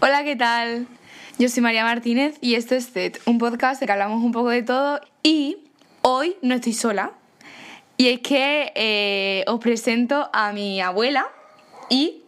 Hola, 0.00 0.22
¿qué 0.22 0.36
tal? 0.36 0.86
Yo 1.40 1.48
soy 1.48 1.60
María 1.60 1.82
Martínez 1.82 2.38
y 2.40 2.54
esto 2.54 2.76
es 2.76 2.92
TED, 2.92 3.16
un 3.26 3.38
podcast 3.38 3.80
de 3.80 3.86
que 3.86 3.92
hablamos 3.92 4.22
un 4.22 4.30
poco 4.30 4.50
de 4.50 4.62
todo 4.62 5.00
y 5.24 5.56
hoy 6.02 6.36
no 6.40 6.54
estoy 6.54 6.72
sola. 6.72 7.10
Y 7.96 8.06
es 8.06 8.20
que 8.20 8.72
eh, 8.76 9.44
os 9.48 9.58
presento 9.58 10.30
a 10.32 10.52
mi 10.52 10.80
abuela 10.80 11.26
y 11.90 12.22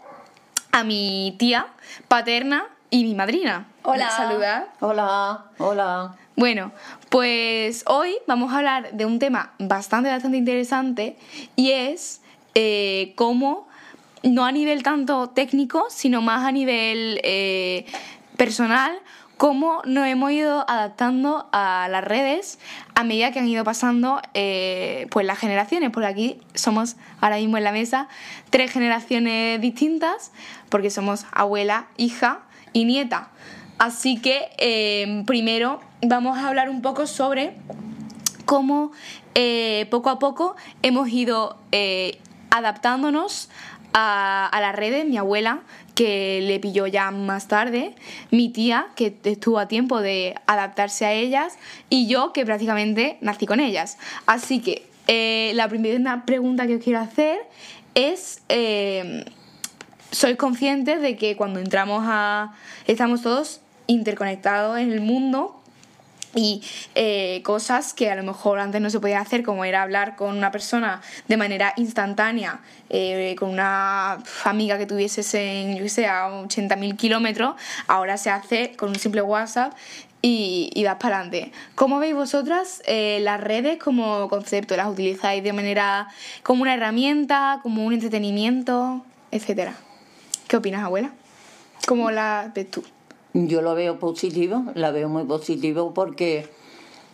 a 0.72 0.82
mi 0.82 1.36
tía 1.38 1.68
paterna 2.08 2.66
y 2.90 3.04
mi 3.04 3.14
madrina. 3.14 3.69
Hola. 3.84 4.10
Saludad. 4.10 4.66
Hola, 4.80 5.44
hola. 5.58 6.16
Bueno, 6.34 6.72
pues 7.08 7.84
hoy 7.87 8.16
vamos 8.26 8.52
a 8.52 8.58
hablar 8.58 8.90
de 8.94 9.04
un 9.04 9.21
tema 9.21 9.52
bastante, 9.60 10.10
bastante 10.10 10.38
interesante 10.38 11.16
y 11.54 11.71
es 11.71 12.21
eh, 12.56 13.12
cómo, 13.14 13.68
no 14.22 14.44
a 14.44 14.52
nivel 14.52 14.82
tanto 14.82 15.30
técnico, 15.30 15.86
sino 15.88 16.20
más 16.20 16.45
a 16.45 16.52
nivel 16.52 17.20
eh, 17.24 17.86
personal, 18.36 18.98
cómo 19.36 19.80
nos 19.86 20.06
hemos 20.06 20.32
ido 20.32 20.68
adaptando 20.68 21.48
a 21.52 21.88
las 21.90 22.04
redes 22.04 22.59
a 22.95 23.04
medida 23.04 23.32
que 23.32 23.38
han 23.38 23.48
ido 23.48 23.64
pasando 23.64 24.20
eh, 24.34 25.06
pues 25.10 25.26
las 25.26 25.38
generaciones. 25.38 25.90
Porque 25.90 26.06
aquí 26.06 26.40
somos 26.54 26.96
ahora 27.20 27.36
mismo 27.36 27.56
en 27.56 27.64
la 27.64 27.72
mesa 27.72 28.09
tres 28.50 28.70
generaciones 28.70 29.60
distintas, 29.60 30.32
porque 30.68 30.90
somos 30.90 31.26
abuela, 31.32 31.88
hija 31.96 32.40
y 32.73 32.84
nieta. 32.84 33.30
Así 33.78 34.20
que 34.20 34.50
eh, 34.59 35.23
primero 35.26 35.80
vamos 36.02 36.37
a 36.37 36.48
hablar 36.48 36.68
un 36.68 36.82
poco 36.82 37.06
sobre 37.06 37.54
cómo 38.45 38.92
poco 39.90 40.10
a 40.10 40.18
poco 40.18 40.54
hemos 40.82 41.09
ido 41.09 41.56
adaptándonos 42.50 43.48
a, 43.92 44.50
las 44.60 44.74
redes. 44.74 45.06
Mi 45.06 45.16
abuela, 45.16 45.60
que 45.95 46.40
le 46.42 46.60
pilló 46.60 46.86
ya 46.86 47.10
más 47.10 47.48
tarde, 47.48 47.95
mi 48.30 48.48
tía, 48.48 48.88
que 48.96 49.16
estuvo 49.24 49.59
a 49.59 49.68
tiempo 49.68 50.00
de 50.00 50.34
adaptarse 50.46 51.06
a 51.06 51.12
ellas, 51.12 51.59
y 51.88 52.06
yo, 52.06 52.32
que 52.32 52.45
prácticamente 52.45 53.18
nací 53.21 53.46
con 53.46 53.60
ellas. 53.60 53.98
Así 54.26 54.60
que 54.60 54.87
eh, 55.06 55.52
la 55.54 55.68
primera 55.68 56.24
pregunta 56.24 56.66
que 56.66 56.76
os 56.76 56.84
quiero 56.84 57.01
hacer 57.01 57.38
es... 57.95 58.43
eh, 58.48 59.24
sois 60.10 60.37
conscientes 60.37 61.01
de 61.01 61.16
que 61.16 61.37
cuando 61.37 61.60
entramos 61.60 62.02
a... 62.06 62.52
estamos 62.87 63.23
todos 63.23 63.60
interconectados 63.87 64.78
en 64.78 64.93
el 64.93 65.01
mundo 65.01 65.59
y 66.34 66.62
eh, 66.95 67.42
cosas 67.45 67.92
que 67.95 68.11
a 68.11 68.14
lo 68.14 68.23
mejor 68.23 68.59
antes 68.61 68.81
no 68.81 68.91
se 68.91 69.00
podía 69.00 69.20
hacer, 69.20 69.42
como 69.42 69.64
era 69.64 69.83
hablar 69.83 70.17
con 70.17 70.37
una 70.37 70.50
persona 70.50 71.00
de 71.28 71.37
manera 71.37 71.72
instantánea, 71.77 72.61
eh, 72.89 73.34
con 73.39 73.50
una 73.50 74.22
amiga 74.45 74.78
que 74.78 74.87
tuvieses 74.87 75.33
en, 75.34 75.77
yo 75.77 75.89
sé, 75.89 76.06
a 76.06 76.28
80.000 76.28 76.97
kilómetros, 76.97 77.55
ahora 77.87 78.17
se 78.17 78.31
hace 78.31 78.77
con 78.77 78.91
un 78.91 78.97
simple 78.97 79.22
WhatsApp 79.22 79.72
y, 80.22 80.70
y 80.75 80.84
vas 80.84 80.97
para 80.97 81.20
adelante. 81.20 81.53
¿Cómo 81.75 81.98
veis 81.98 82.14
vosotras 82.14 82.83
eh, 82.87 83.19
las 83.22 83.41
redes 83.41 83.78
como 83.78 84.28
concepto? 84.28 84.77
¿Las 84.77 84.89
utilizáis 84.89 85.42
de 85.42 85.53
manera 85.53 86.09
como 86.42 86.62
una 86.62 86.75
herramienta, 86.75 87.61
como 87.62 87.84
un 87.84 87.92
entretenimiento, 87.92 89.05
etcétera? 89.31 89.75
¿Qué 90.47 90.56
opinas, 90.56 90.84
abuela? 90.84 91.11
¿Cómo 91.87 92.11
la 92.11 92.50
ves 92.55 92.70
tú? 92.70 92.84
Yo 93.33 93.62
lo 93.62 93.75
veo 93.75 93.98
positivo, 93.98 94.64
la 94.75 94.91
veo 94.91 95.09
muy 95.09 95.25
positivo 95.25 95.95
porque 95.95 96.48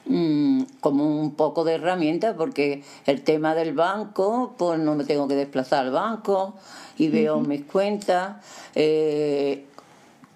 mm, 0.06 0.62
como 0.81 1.20
un 1.20 1.34
poco 1.34 1.64
de 1.64 1.75
herramienta, 1.75 2.36
porque 2.36 2.83
el 3.05 3.23
tema 3.23 3.55
del 3.55 3.75
banco, 3.75 4.55
pues 4.56 4.78
no 4.78 4.95
me 4.95 5.05
tengo 5.05 5.28
que 5.28 5.34
desplazar 5.34 5.86
al 5.86 5.92
banco 5.92 6.55
y 6.97 7.08
veo 7.08 7.41
mis 7.41 7.64
cuentas. 7.64 8.36
eh, 8.75 9.67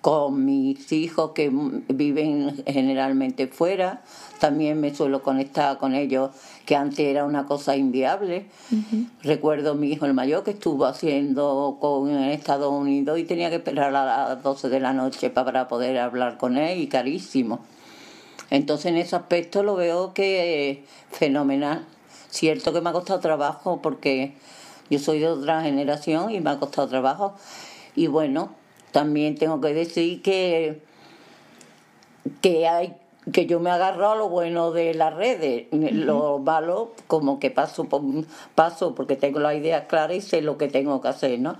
con 0.01 0.45
mis 0.45 0.91
hijos 0.93 1.33
que 1.33 1.51
viven 1.89 2.63
generalmente 2.67 3.47
fuera, 3.49 4.03
también 4.41 4.81
me 4.81 4.93
suelo 4.93 5.23
conectar 5.23 5.79
con 5.79 5.95
ellos, 5.95 6.31
que 6.67 6.75
antes 6.75 6.99
era 6.99 7.25
una 7.25 7.47
cosa 7.47 7.77
inviable. 7.77 8.47
Recuerdo 9.23 9.75
mi 9.75 9.93
hijo 9.93 10.07
el 10.07 10.15
mayor 10.15 10.43
que 10.43 10.53
estuvo 10.53 10.87
haciendo 10.87 11.77
con 11.81 12.11
en 12.11 12.31
Estados 12.31 12.73
Unidos 12.73 13.19
y 13.19 13.25
tenía 13.25 13.51
que 13.51 13.57
esperar 13.57 13.95
a 13.95 14.29
las 14.29 14.43
12 14.43 14.71
de 14.71 14.81
la 14.81 14.93
noche 14.93 15.31
para 15.31 15.69
poder 15.69 15.99
hablar 15.99 16.39
con 16.39 16.57
él 16.57 16.81
y 16.81 16.89
carísimo. 16.89 17.61
Entonces 18.49 18.87
en 18.87 18.97
ese 18.97 19.15
aspecto 19.15 19.63
lo 19.63 19.77
veo 19.77 20.15
que 20.15 20.71
es 20.71 20.79
fenomenal. 21.13 21.87
Cierto 22.31 22.73
que 22.73 22.81
me 22.81 22.91
ha 22.91 22.93
costado 22.93 23.21
trabajo 23.21 23.81
porque 23.83 24.33
yo 24.89 24.99
soy 24.99 25.21
de 25.21 25.29
otra 25.29 25.63
generación 25.63 26.31
y 26.31 26.41
me 26.41 26.51
ha 26.51 26.59
costado 26.59 26.89
trabajo. 26.89 27.35
Y 27.95 28.07
bueno, 28.07 28.55
también 28.91 29.37
tengo 29.37 29.61
que 29.61 29.75
decir 29.75 30.23
que, 30.23 30.81
que 32.41 32.67
hay 32.67 32.97
que 33.33 33.47
yo 33.47 33.61
me 33.61 33.71
agarro 33.71 34.11
a 34.11 34.17
lo 34.17 34.29
bueno 34.29 34.73
de 34.73 34.95
las 34.95 35.15
redes, 35.15 35.67
lo 35.73 36.39
malo 36.39 36.93
como 37.07 37.39
que 37.39 37.51
paso 37.51 37.85
por 37.85 38.03
paso 38.55 38.95
porque 38.95 39.17
tengo 39.17 39.41
la 39.41 39.55
idea 39.55 39.87
clara 39.87 40.15
y 40.15 40.21
sé 40.21 40.43
lo 40.43 40.59
que 40.59 40.69
tengo 40.69 41.01
que 41.01 41.09
hacer, 41.09 41.39
¿no? 41.39 41.57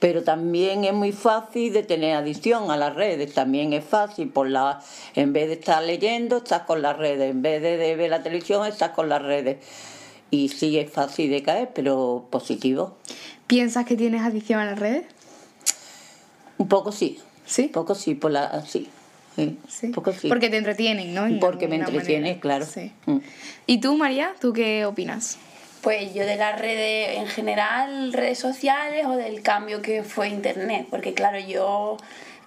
Pero 0.00 0.22
también 0.22 0.84
es 0.84 0.92
muy 0.92 1.10
fácil 1.12 1.72
de 1.72 1.82
tener 1.82 2.14
adicción 2.14 2.70
a 2.70 2.76
las 2.76 2.94
redes, 2.94 3.34
también 3.34 3.72
es 3.72 3.84
fácil 3.84 4.28
por 4.28 4.48
la 4.48 4.80
en 5.14 5.32
vez 5.32 5.48
de 5.48 5.54
estar 5.54 5.82
leyendo, 5.82 6.36
estás 6.36 6.62
con 6.62 6.82
las 6.82 6.96
redes, 6.96 7.30
en 7.30 7.42
vez 7.42 7.60
de, 7.62 7.76
de 7.76 7.96
ver 7.96 8.10
la 8.10 8.22
televisión, 8.22 8.64
estás 8.66 8.90
con 8.90 9.08
las 9.08 9.22
redes. 9.22 9.58
Y 10.30 10.50
sí 10.50 10.78
es 10.78 10.90
fácil 10.90 11.30
de 11.30 11.42
caer, 11.42 11.70
pero 11.74 12.26
positivo. 12.30 12.96
¿Piensas 13.46 13.86
que 13.86 13.96
tienes 13.96 14.22
adicción 14.22 14.60
a 14.60 14.66
las 14.66 14.78
redes? 14.78 15.06
Un 16.58 16.68
poco 16.68 16.92
sí. 16.92 17.18
Sí. 17.46 17.62
Un 17.62 17.72
poco 17.72 17.94
sí, 17.94 18.14
por 18.14 18.30
la 18.30 18.64
sí. 18.66 18.88
Sí, 19.44 19.58
Sí. 19.68 19.86
Un 19.86 19.92
poco 19.92 20.12
sí. 20.12 20.28
Porque 20.28 20.50
te 20.50 20.56
entretienen, 20.58 21.14
¿no? 21.14 21.26
En 21.26 21.40
Porque 21.40 21.66
me 21.68 21.76
alguna 21.76 21.90
entretiene, 21.90 22.20
manera. 22.22 22.40
claro. 22.40 22.66
Sí. 22.66 22.92
Mm. 23.06 23.18
¿Y 23.66 23.80
tú, 23.80 23.96
María? 23.96 24.34
¿Tú 24.40 24.52
qué 24.52 24.84
opinas? 24.84 25.38
Pues 25.82 26.12
yo 26.12 26.26
de 26.26 26.36
las 26.36 26.60
redes 26.60 27.16
en 27.18 27.26
general, 27.28 28.12
redes 28.12 28.38
sociales 28.38 29.06
o 29.06 29.16
del 29.16 29.42
cambio 29.42 29.80
que 29.80 30.02
fue 30.02 30.28
Internet, 30.28 30.86
porque 30.90 31.14
claro, 31.14 31.38
yo... 31.38 31.96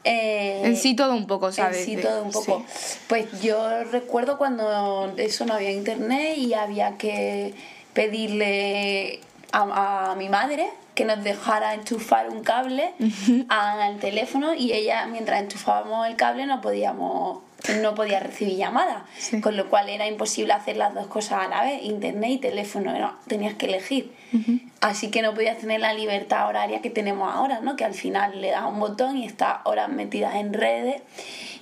eh, 0.03 0.61
En 0.65 0.75
sí 0.75 0.95
todo 0.95 1.13
un 1.13 1.27
poco, 1.27 1.51
¿sabes? 1.51 1.77
En 1.79 1.85
sí 1.85 1.95
todo 1.97 2.23
un 2.23 2.31
poco. 2.31 2.65
Pues 3.07 3.41
yo 3.41 3.83
recuerdo 3.85 4.37
cuando 4.37 5.13
eso 5.17 5.45
no 5.45 5.53
había 5.53 5.71
internet 5.71 6.37
y 6.37 6.53
había 6.53 6.97
que 6.97 7.53
pedirle 7.93 9.19
a, 9.51 10.11
a 10.11 10.15
mi 10.15 10.27
madre 10.29 10.67
que 11.01 11.15
nos 11.15 11.23
dejara 11.23 11.73
enchufar 11.73 12.29
un 12.29 12.43
cable 12.43 12.93
al 13.49 13.97
teléfono 13.99 14.53
y 14.53 14.71
ella 14.73 15.07
mientras 15.07 15.41
enchufábamos 15.41 16.07
el 16.07 16.15
cable 16.15 16.45
no 16.45 16.61
podíamos 16.61 17.39
no 17.81 17.93
podía 17.93 18.19
recibir 18.19 18.57
llamadas 18.57 19.03
Sí. 19.17 19.39
con 19.41 19.55
lo 19.55 19.69
cual 19.69 19.87
era 19.89 20.07
imposible 20.07 20.53
hacer 20.53 20.77
las 20.77 20.93
dos 20.95 21.07
cosas 21.07 21.45
a 21.45 21.47
la 21.47 21.61
vez 21.63 21.83
internet 21.83 22.29
y 22.31 22.37
teléfono 22.39 22.95
era- 22.95 23.13
tenías 23.27 23.53
que 23.53 23.67
elegir. 23.67 24.11
Así 24.79 25.11
que 25.11 25.21
no 25.21 25.33
podías 25.35 25.57
tener 25.59 25.79
la 25.79 25.93
libertad 25.93 26.47
horaria 26.47 26.81
que 26.81 26.89
tenemos 26.89 27.31
ahora 27.33 27.59
no 27.61 27.75
que 27.75 27.85
al 27.85 27.93
final 27.93 28.41
le 28.41 28.49
das 28.49 28.65
un 28.65 28.79
botón 28.79 29.17
y 29.17 29.25
estás 29.25 29.57
horas 29.65 29.89
metidas 29.89 30.35
en 30.35 30.53
redes 30.53 31.01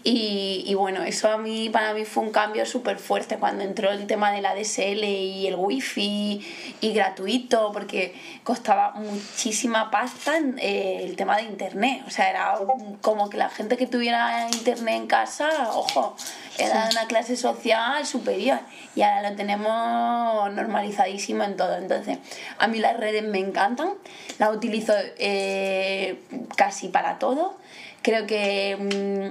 y, 0.04 0.64
y 0.66 0.74
bueno, 0.76 1.04
eso 1.04 1.30
a 1.30 1.38
mí, 1.38 1.70
para 1.70 1.94
mí 1.94 2.06
fue 2.06 2.24
un 2.24 2.32
cambio 2.32 2.66
súper 2.66 2.98
fuerte 3.00 3.38
cuando 3.38 3.64
entró 3.64 3.92
el 3.92 4.08
tema 4.08 4.32
de 4.32 4.42
la 4.42 4.56
DSL 4.56 5.04
y 5.04 5.48
el 5.48 5.56
wifi 5.56 6.46
y 6.82 6.94
gratuito, 6.94 7.72
porque 7.74 8.16
costaba 8.44 8.92
muchísima 8.92 9.92
pasta 9.92 10.38
en, 10.38 10.58
eh, 10.60 11.02
el 11.04 11.16
tema 11.16 11.36
de 11.38 11.44
internet. 11.44 12.04
O 12.08 12.10
sea, 12.10 12.30
era 12.30 12.60
un- 12.60 12.96
como 12.98 13.30
que 13.30 13.38
la 13.38 13.50
gente 13.50 13.76
que 13.78 13.88
tuviera 13.88 14.48
internet 14.54 14.96
en 14.96 15.08
casa, 15.08 15.50
ojo, 15.74 16.16
era 16.58 16.86
de 16.86 16.92
una 16.92 17.08
clase 17.08 17.36
social 17.36 18.06
superior. 18.06 18.60
Y 18.96 19.02
ahora 19.02 19.30
lo 19.32 19.36
tenemos 19.36 20.52
normalizadísimo 20.54 21.44
en 21.44 21.58
todo. 21.58 21.76
Entonces, 21.78 22.20
a 22.58 22.68
mí 22.68 22.80
las 22.80 22.96
redes 22.98 23.24
me 23.24 23.40
encantan, 23.40 23.94
las 24.38 24.56
utilizo 24.56 24.94
eh, 25.18 26.20
casi 26.56 26.88
para 26.88 27.20
todo. 27.20 27.58
Creo 28.02 28.26
que... 28.26 28.78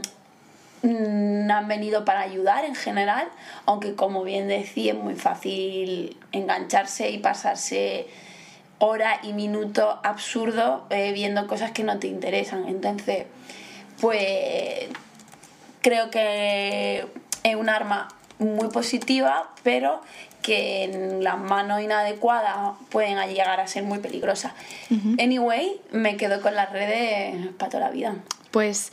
mm, 0.04 0.17
han 0.82 1.68
venido 1.68 2.04
para 2.04 2.20
ayudar 2.20 2.64
en 2.64 2.74
general, 2.74 3.28
aunque 3.66 3.94
como 3.94 4.22
bien 4.22 4.48
decía 4.48 4.92
es 4.92 4.98
muy 4.98 5.14
fácil 5.14 6.16
engancharse 6.32 7.10
y 7.10 7.18
pasarse 7.18 8.06
hora 8.78 9.20
y 9.22 9.32
minuto 9.32 9.98
absurdo 10.04 10.86
eh, 10.90 11.12
viendo 11.12 11.46
cosas 11.46 11.72
que 11.72 11.82
no 11.82 11.98
te 11.98 12.06
interesan. 12.06 12.68
Entonces, 12.68 13.26
pues 14.00 14.88
creo 15.82 16.10
que 16.10 17.06
es 17.42 17.56
un 17.56 17.68
arma 17.68 18.08
muy 18.38 18.68
positiva, 18.68 19.50
pero 19.64 20.00
que 20.42 20.84
en 20.84 21.24
las 21.24 21.38
manos 21.38 21.82
inadecuadas 21.82 22.76
pueden 22.90 23.18
llegar 23.28 23.60
a 23.60 23.66
ser 23.66 23.82
muy 23.82 23.98
peligrosas. 23.98 24.52
Anyway, 25.18 25.80
me 25.90 26.16
quedo 26.16 26.40
con 26.40 26.54
las 26.54 26.72
redes 26.72 27.48
para 27.58 27.70
toda 27.70 27.84
la 27.86 27.90
vida. 27.90 28.14
Pues 28.52 28.92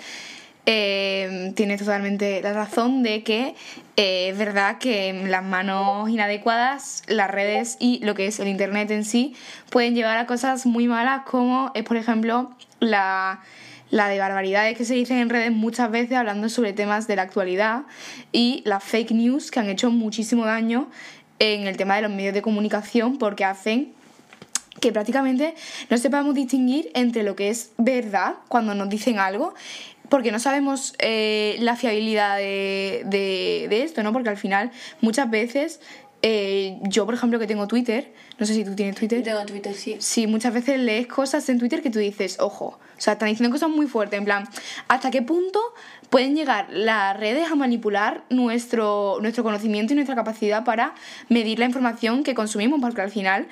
eh, 0.65 1.51
tienes 1.55 1.79
totalmente 1.79 2.41
la 2.41 2.53
razón 2.53 3.03
de 3.03 3.23
que 3.23 3.55
eh, 3.97 4.29
es 4.29 4.37
verdad 4.37 4.79
que 4.79 5.13
las 5.27 5.43
manos 5.43 6.09
inadecuadas 6.09 7.03
las 7.07 7.29
redes 7.29 7.77
y 7.79 7.99
lo 8.03 8.15
que 8.15 8.27
es 8.27 8.39
el 8.39 8.47
internet 8.47 8.89
en 8.89 9.05
sí 9.05 9.35
pueden 9.69 9.93
llevar 9.93 10.17
a 10.17 10.25
cosas 10.25 10.65
muy 10.65 10.87
malas 10.87 11.21
como 11.25 11.71
es 11.75 11.83
por 11.83 11.97
ejemplo 11.97 12.49
la, 12.79 13.41
la 13.91 14.07
de 14.07 14.17
barbaridades 14.17 14.75
que 14.75 14.85
se 14.85 14.95
dicen 14.95 15.17
en 15.17 15.29
redes 15.29 15.51
muchas 15.51 15.91
veces 15.91 16.17
hablando 16.17 16.49
sobre 16.49 16.73
temas 16.73 17.07
de 17.07 17.15
la 17.15 17.21
actualidad 17.21 17.83
y 18.31 18.63
las 18.65 18.83
fake 18.83 19.11
news 19.11 19.51
que 19.51 19.59
han 19.59 19.69
hecho 19.69 19.91
muchísimo 19.91 20.45
daño 20.45 20.89
en 21.37 21.67
el 21.67 21.77
tema 21.77 21.95
de 21.95 22.01
los 22.01 22.11
medios 22.11 22.33
de 22.33 22.41
comunicación 22.41 23.17
porque 23.17 23.45
hacen 23.45 23.93
que 24.79 24.91
prácticamente 24.91 25.55
no 25.89 25.97
sepamos 25.97 26.35
distinguir 26.35 26.91
entre 26.95 27.23
lo 27.23 27.35
que 27.35 27.49
es 27.49 27.71
verdad 27.77 28.35
cuando 28.47 28.75
nos 28.75 28.89
dicen 28.89 29.19
algo 29.19 29.53
porque 30.09 30.31
no 30.31 30.39
sabemos 30.39 30.95
eh, 30.99 31.57
la 31.59 31.75
fiabilidad 31.75 32.37
de, 32.37 33.03
de, 33.05 33.83
esto, 33.83 34.03
¿no? 34.03 34.13
Porque 34.13 34.29
al 34.29 34.37
final 34.37 34.71
muchas 35.01 35.29
veces 35.29 35.79
eh, 36.21 36.79
yo, 36.81 37.05
por 37.05 37.13
ejemplo, 37.13 37.37
que 37.37 37.47
tengo 37.47 37.67
Twitter, 37.67 38.11
no 38.39 38.45
sé 38.45 38.53
si 38.53 38.65
tú 38.65 38.75
tienes 38.75 38.95
Twitter. 38.95 39.21
Tengo 39.21 39.45
Twitter, 39.45 39.73
sí. 39.73 39.97
Sí, 39.99 40.27
muchas 40.27 40.53
veces 40.53 40.79
lees 40.79 41.07
cosas 41.07 41.47
en 41.49 41.59
Twitter 41.59 41.81
que 41.83 41.89
tú 41.89 41.99
dices, 41.99 42.37
ojo, 42.39 42.79
o 42.97 43.01
sea, 43.01 43.13
están 43.13 43.29
diciendo 43.29 43.53
cosas 43.53 43.69
muy 43.69 43.87
fuertes, 43.87 44.17
en 44.17 44.25
plan, 44.25 44.47
¿hasta 44.87 45.11
qué 45.11 45.21
punto 45.21 45.59
pueden 46.09 46.35
llegar 46.35 46.67
las 46.71 47.15
redes 47.19 47.51
a 47.51 47.55
manipular 47.55 48.23
nuestro, 48.29 49.17
nuestro 49.21 49.43
conocimiento 49.43 49.93
y 49.93 49.95
nuestra 49.97 50.15
capacidad 50.15 50.63
para 50.63 50.95
medir 51.29 51.59
la 51.59 51.65
información 51.65 52.23
que 52.23 52.33
consumimos? 52.33 52.79
Porque 52.79 53.01
al 53.01 53.11
final 53.11 53.47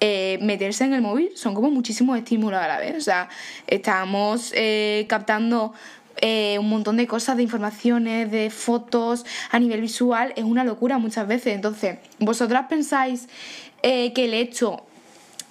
eh, 0.00 0.38
meterse 0.42 0.84
en 0.84 0.94
el 0.94 1.02
móvil 1.02 1.30
son 1.34 1.54
como 1.54 1.70
muchísimos 1.70 2.18
estímulos 2.18 2.60
a 2.60 2.68
la 2.68 2.78
vez. 2.78 2.96
O 2.96 3.00
sea, 3.00 3.28
estamos 3.66 4.52
eh, 4.54 5.06
captando 5.08 5.72
eh, 6.20 6.58
un 6.58 6.68
montón 6.68 6.96
de 6.96 7.06
cosas, 7.06 7.36
de 7.36 7.42
informaciones, 7.42 8.30
de 8.30 8.50
fotos 8.50 9.24
a 9.50 9.58
nivel 9.58 9.80
visual, 9.80 10.32
es 10.36 10.44
una 10.44 10.64
locura 10.64 10.98
muchas 10.98 11.26
veces. 11.26 11.54
Entonces, 11.54 11.98
¿vosotras 12.18 12.66
pensáis 12.68 13.28
que 13.80 14.12
el 14.16 14.34
hecho 14.34 14.82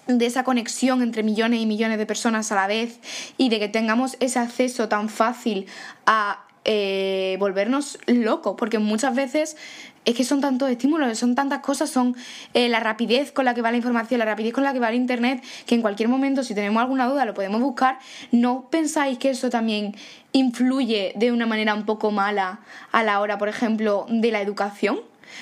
de 0.07 0.25
esa 0.25 0.43
conexión 0.43 1.01
entre 1.01 1.23
millones 1.23 1.61
y 1.61 1.65
millones 1.65 1.97
de 1.97 2.05
personas 2.05 2.51
a 2.51 2.55
la 2.55 2.67
vez 2.67 2.99
y 3.37 3.49
de 3.49 3.59
que 3.59 3.69
tengamos 3.69 4.17
ese 4.19 4.39
acceso 4.39 4.87
tan 4.87 5.09
fácil 5.09 5.67
a 6.05 6.46
eh, 6.67 7.35
volvernos 7.39 7.97
locos, 8.05 8.55
porque 8.57 8.77
muchas 8.77 9.15
veces 9.15 9.57
es 10.05 10.15
que 10.15 10.23
son 10.23 10.39
tantos 10.39 10.69
estímulos, 10.69 11.17
son 11.17 11.33
tantas 11.33 11.59
cosas, 11.59 11.89
son 11.89 12.15
eh, 12.53 12.69
la 12.69 12.79
rapidez 12.79 13.31
con 13.31 13.45
la 13.45 13.55
que 13.55 13.63
va 13.63 13.71
la 13.71 13.77
información, 13.77 14.19
la 14.19 14.25
rapidez 14.25 14.53
con 14.53 14.63
la 14.63 14.71
que 14.73 14.79
va 14.79 14.89
el 14.89 14.95
Internet, 14.95 15.43
que 15.65 15.73
en 15.73 15.81
cualquier 15.81 16.07
momento, 16.07 16.43
si 16.43 16.53
tenemos 16.53 16.79
alguna 16.79 17.07
duda, 17.07 17.25
lo 17.25 17.33
podemos 17.33 17.59
buscar. 17.59 17.97
¿No 18.31 18.67
pensáis 18.69 19.17
que 19.17 19.31
eso 19.31 19.49
también 19.49 19.95
influye 20.31 21.13
de 21.15 21.31
una 21.31 21.47
manera 21.47 21.73
un 21.73 21.85
poco 21.85 22.11
mala 22.11 22.59
a 22.91 23.03
la 23.03 23.19
hora, 23.19 23.39
por 23.39 23.49
ejemplo, 23.49 24.05
de 24.09 24.31
la 24.31 24.41
educación? 24.41 24.99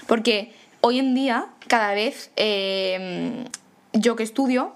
Porque 0.07 0.53
hoy 0.79 0.99
en 0.99 1.13
día, 1.13 1.47
cada 1.67 1.93
vez... 1.93 2.31
Eh, 2.37 3.43
yo 3.95 4.15
que 4.15 4.23
estudio, 4.23 4.73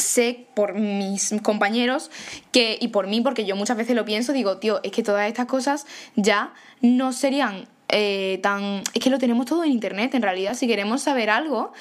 sé 0.00 0.46
por 0.54 0.74
mis 0.74 1.34
compañeros 1.42 2.10
que, 2.52 2.78
y 2.80 2.88
por 2.88 3.06
mí, 3.06 3.20
porque 3.20 3.44
yo 3.44 3.56
muchas 3.56 3.76
veces 3.76 3.94
lo 3.94 4.04
pienso, 4.04 4.32
digo, 4.32 4.58
tío, 4.58 4.80
es 4.82 4.92
que 4.92 5.02
todas 5.02 5.28
estas 5.28 5.46
cosas 5.46 5.86
ya 6.16 6.52
no 6.80 7.12
serían 7.12 7.68
eh, 7.88 8.38
tan... 8.42 8.82
Es 8.94 9.02
que 9.02 9.10
lo 9.10 9.18
tenemos 9.18 9.46
todo 9.46 9.64
en 9.64 9.72
Internet, 9.72 10.14
en 10.14 10.22
realidad, 10.22 10.54
si 10.54 10.66
queremos 10.66 11.02
saber 11.02 11.30
algo, 11.30 11.72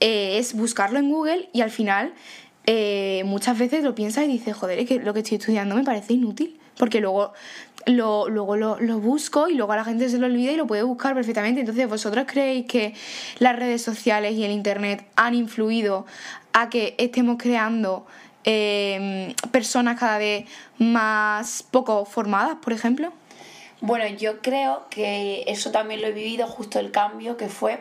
eh, 0.00 0.38
es 0.38 0.54
buscarlo 0.54 0.98
en 0.98 1.10
Google 1.10 1.48
y 1.52 1.60
al 1.60 1.70
final 1.70 2.14
eh, 2.66 3.22
muchas 3.24 3.58
veces 3.58 3.82
lo 3.84 3.94
piensas 3.94 4.24
y 4.24 4.28
dices, 4.28 4.56
joder, 4.56 4.78
es 4.78 4.88
que 4.88 4.98
lo 4.98 5.14
que 5.14 5.20
estoy 5.20 5.38
estudiando 5.38 5.74
me 5.74 5.84
parece 5.84 6.14
inútil, 6.14 6.58
porque 6.76 7.00
luego 7.00 7.32
lo, 7.86 8.28
luego 8.28 8.56
lo, 8.56 8.76
busco 9.00 9.48
y 9.48 9.54
luego 9.54 9.72
a 9.72 9.76
la 9.76 9.84
gente 9.84 10.08
se 10.08 10.18
lo 10.18 10.26
olvida 10.26 10.52
y 10.52 10.56
lo 10.56 10.66
puede 10.66 10.82
buscar 10.82 11.14
perfectamente. 11.14 11.60
Entonces, 11.60 11.88
¿vosotros 11.88 12.24
creéis 12.26 12.66
que 12.66 12.94
las 13.38 13.56
redes 13.56 13.82
sociales 13.82 14.34
y 14.34 14.44
el 14.44 14.50
Internet 14.50 15.06
han 15.16 15.34
influido 15.34 16.06
a 16.52 16.68
que 16.68 16.94
estemos 16.98 17.36
creando 17.38 18.06
em, 18.44 19.34
personas 19.50 19.98
cada 19.98 20.18
vez 20.18 20.46
más 20.78 21.62
poco 21.62 22.04
formadas, 22.04 22.56
por 22.62 22.72
ejemplo? 22.72 23.12
Bueno, 23.80 24.06
yo 24.08 24.40
creo 24.40 24.86
que 24.90 25.44
eso 25.46 25.70
también 25.70 26.00
lo 26.00 26.08
he 26.08 26.12
vivido, 26.12 26.46
justo 26.48 26.80
el 26.80 26.90
cambio 26.90 27.36
que 27.36 27.48
fue 27.48 27.80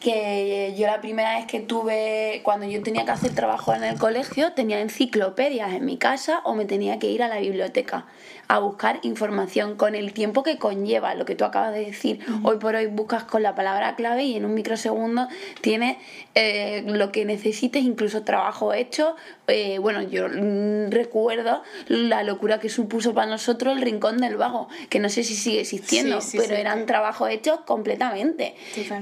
que 0.00 0.74
yo 0.78 0.86
la 0.86 1.00
primera 1.00 1.36
vez 1.36 1.46
que 1.46 1.60
tuve, 1.60 2.40
cuando 2.44 2.66
yo 2.66 2.82
tenía 2.82 3.04
que 3.04 3.10
hacer 3.10 3.34
trabajo 3.34 3.74
en 3.74 3.82
el 3.82 3.98
colegio, 3.98 4.52
tenía 4.52 4.80
enciclopedias 4.80 5.72
en 5.72 5.84
mi 5.84 5.96
casa 5.96 6.40
o 6.44 6.54
me 6.54 6.64
tenía 6.66 6.98
que 6.98 7.08
ir 7.08 7.22
a 7.22 7.28
la 7.28 7.40
biblioteca 7.40 8.06
a 8.48 8.60
buscar 8.60 9.00
información 9.02 9.76
con 9.76 9.94
el 9.94 10.12
tiempo 10.14 10.42
que 10.42 10.56
conlleva 10.56 11.14
lo 11.14 11.26
que 11.26 11.34
tú 11.34 11.44
acabas 11.44 11.74
de 11.74 11.84
decir. 11.84 12.20
Hoy 12.44 12.58
por 12.58 12.74
hoy 12.74 12.86
buscas 12.86 13.24
con 13.24 13.42
la 13.42 13.54
palabra 13.54 13.94
clave 13.94 14.24
y 14.24 14.36
en 14.36 14.46
un 14.46 14.54
microsegundo 14.54 15.28
tienes 15.60 15.98
eh, 16.34 16.82
lo 16.86 17.12
que 17.12 17.26
necesites, 17.26 17.82
incluso 17.82 18.24
trabajo 18.24 18.72
hecho. 18.72 19.16
Eh, 19.48 19.78
bueno, 19.78 20.02
yo 20.02 20.28
mm, 20.28 20.90
recuerdo 20.90 21.62
la 21.86 22.22
locura 22.22 22.60
que 22.60 22.68
supuso 22.68 23.14
para 23.14 23.26
nosotros 23.26 23.76
el 23.76 23.82
Rincón 23.82 24.18
del 24.18 24.36
Vago, 24.36 24.68
que 24.90 25.00
no 25.00 25.08
sé 25.08 25.24
si 25.24 25.34
sigue 25.34 25.60
existiendo, 25.60 26.18
pero 26.32 26.54
eran 26.54 26.84
trabajos 26.84 27.30
hechos 27.30 27.60
completamente. 27.60 28.54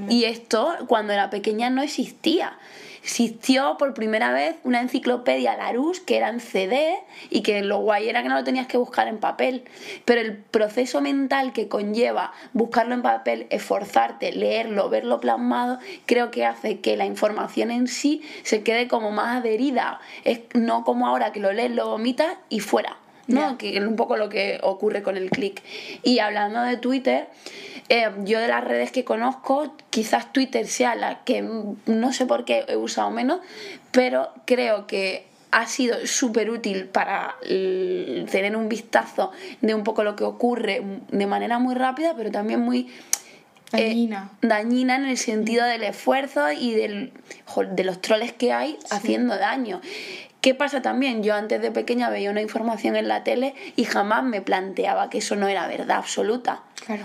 Y 0.09 0.23
esto 0.23 0.73
cuando 0.87 1.11
era 1.13 1.29
pequeña 1.29 1.69
no 1.69 1.81
existía 1.81 2.57
existió 3.07 3.77
por 3.79 3.93
primera 3.93 4.33
vez 4.33 4.57
una 4.65 4.81
enciclopedia 4.81 5.55
Larousse 5.55 6.03
que 6.03 6.17
era 6.17 6.27
en 6.27 6.41
CD 6.41 6.97
y 7.29 7.41
que 7.41 7.63
lo 7.63 7.79
guay 7.79 8.09
era 8.09 8.21
que 8.21 8.27
no 8.27 8.35
lo 8.35 8.43
tenías 8.43 8.67
que 8.67 8.75
buscar 8.75 9.07
en 9.07 9.17
papel. 9.17 9.63
Pero 10.03 10.19
el 10.19 10.35
proceso 10.35 10.99
mental 10.99 11.53
que 11.53 11.69
conlleva 11.69 12.33
buscarlo 12.51 12.95
en 12.95 13.01
papel, 13.01 13.47
esforzarte, 13.49 14.33
leerlo, 14.33 14.89
verlo 14.89 15.21
plasmado, 15.21 15.79
creo 16.05 16.31
que 16.31 16.45
hace 16.45 16.81
que 16.81 16.97
la 16.97 17.05
información 17.05 17.71
en 17.71 17.87
sí 17.87 18.23
se 18.43 18.61
quede 18.61 18.89
como 18.89 19.11
más 19.11 19.37
adherida. 19.37 20.01
Es 20.25 20.41
no 20.53 20.83
como 20.83 21.07
ahora 21.07 21.31
que 21.31 21.39
lo 21.39 21.53
lees, 21.53 21.71
lo 21.71 21.87
vomitas 21.87 22.35
y 22.49 22.59
fuera. 22.59 22.97
¿No? 23.27 23.57
Que 23.57 23.77
es 23.77 23.83
un 23.83 23.95
poco 23.95 24.17
lo 24.17 24.29
que 24.29 24.59
ocurre 24.63 25.03
con 25.03 25.17
el 25.17 25.29
click. 25.29 25.61
Y 26.03 26.19
hablando 26.19 26.61
de 26.61 26.77
Twitter, 26.77 27.27
eh, 27.89 28.09
yo 28.23 28.39
de 28.39 28.47
las 28.47 28.63
redes 28.63 28.91
que 28.91 29.03
conozco, 29.03 29.73
quizás 29.89 30.33
Twitter 30.33 30.67
sea 30.67 30.95
la 30.95 31.23
que 31.23 31.41
no 31.41 32.13
sé 32.13 32.25
por 32.25 32.45
qué 32.45 32.65
he 32.67 32.75
usado 32.75 33.11
menos, 33.11 33.39
pero 33.91 34.29
creo 34.45 34.87
que 34.87 35.27
ha 35.51 35.65
sido 35.65 36.05
súper 36.05 36.49
útil 36.49 36.85
para 36.85 37.35
tener 37.41 38.55
un 38.55 38.67
vistazo 38.67 39.31
de 39.61 39.73
un 39.73 39.83
poco 39.83 40.03
lo 40.03 40.15
que 40.15 40.23
ocurre 40.23 40.83
de 41.09 41.25
manera 41.25 41.57
muy 41.59 41.73
rápida, 41.75 42.13
pero 42.15 42.31
también 42.31 42.59
muy 42.59 42.89
eh, 43.73 43.87
dañina. 43.87 44.29
dañina 44.41 44.95
en 44.95 45.05
el 45.05 45.17
sentido 45.17 45.65
del 45.65 45.83
esfuerzo 45.83 46.51
y 46.51 46.73
del, 46.73 47.13
de 47.71 47.83
los 47.83 48.01
troles 48.01 48.33
que 48.33 48.51
hay 48.51 48.77
haciendo 48.89 49.37
daño. 49.37 49.81
¿Qué 50.47 50.55
pasa 50.55 50.81
también? 50.81 51.23
Yo 51.23 51.35
antes 51.35 51.61
de 51.61 51.71
pequeña 51.71 52.09
veía 52.09 52.31
una 52.31 52.41
información 52.41 52.95
en 52.95 53.09
la 53.09 53.25
tele 53.25 53.53
y 53.75 53.83
jamás 53.83 54.23
me 54.23 54.41
planteaba 54.41 55.09
que 55.09 55.17
eso 55.17 55.35
no 55.35 55.49
era 55.49 55.67
verdad 55.67 55.97
absoluta. 55.97 56.61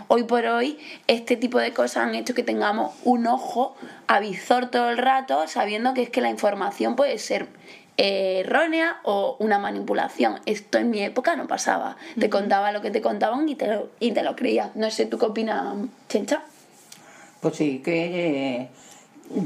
Hoy 0.06 0.22
por 0.22 0.46
hoy, 0.46 0.78
este 1.08 1.37
tipo 1.37 1.58
de 1.58 1.72
cosas 1.72 2.04
han 2.04 2.14
hecho 2.14 2.34
que 2.34 2.44
tengamos 2.44 2.94
un 3.02 3.26
ojo 3.26 3.75
avisor 4.06 4.70
todo 4.70 4.90
el 4.90 4.99
rato, 4.99 5.49
sabiendo 5.49 5.92
que 5.92 6.02
es 6.02 6.11
que 6.11 6.20
la 6.20 6.30
información 6.30 6.94
puede 6.94 7.18
ser 7.18 7.49
eh, 7.96 8.44
errónea 8.46 9.00
o 9.02 9.34
una 9.40 9.58
manipulación. 9.58 10.38
Esto 10.46 10.78
en 10.78 10.90
mi 10.90 11.02
época 11.02 11.34
no 11.34 11.49
pasaba. 11.49 11.96
Te 12.16 12.30
contaba 12.30 12.70
lo 12.70 12.80
que 12.80 12.92
te 12.92 13.02
contaban 13.02 13.49
y 13.49 13.56
te 13.56 13.66
lo, 13.66 13.88
y 13.99 14.12
te 14.12 14.22
lo 14.22 14.37
creías. 14.37 14.76
No 14.76 14.88
sé, 14.92 15.06
¿tú 15.06 15.18
qué 15.18 15.26
opinas, 15.26 15.75
Chencha? 16.08 16.44
Pues 17.40 17.56
sí, 17.56 17.82
que 17.84 18.68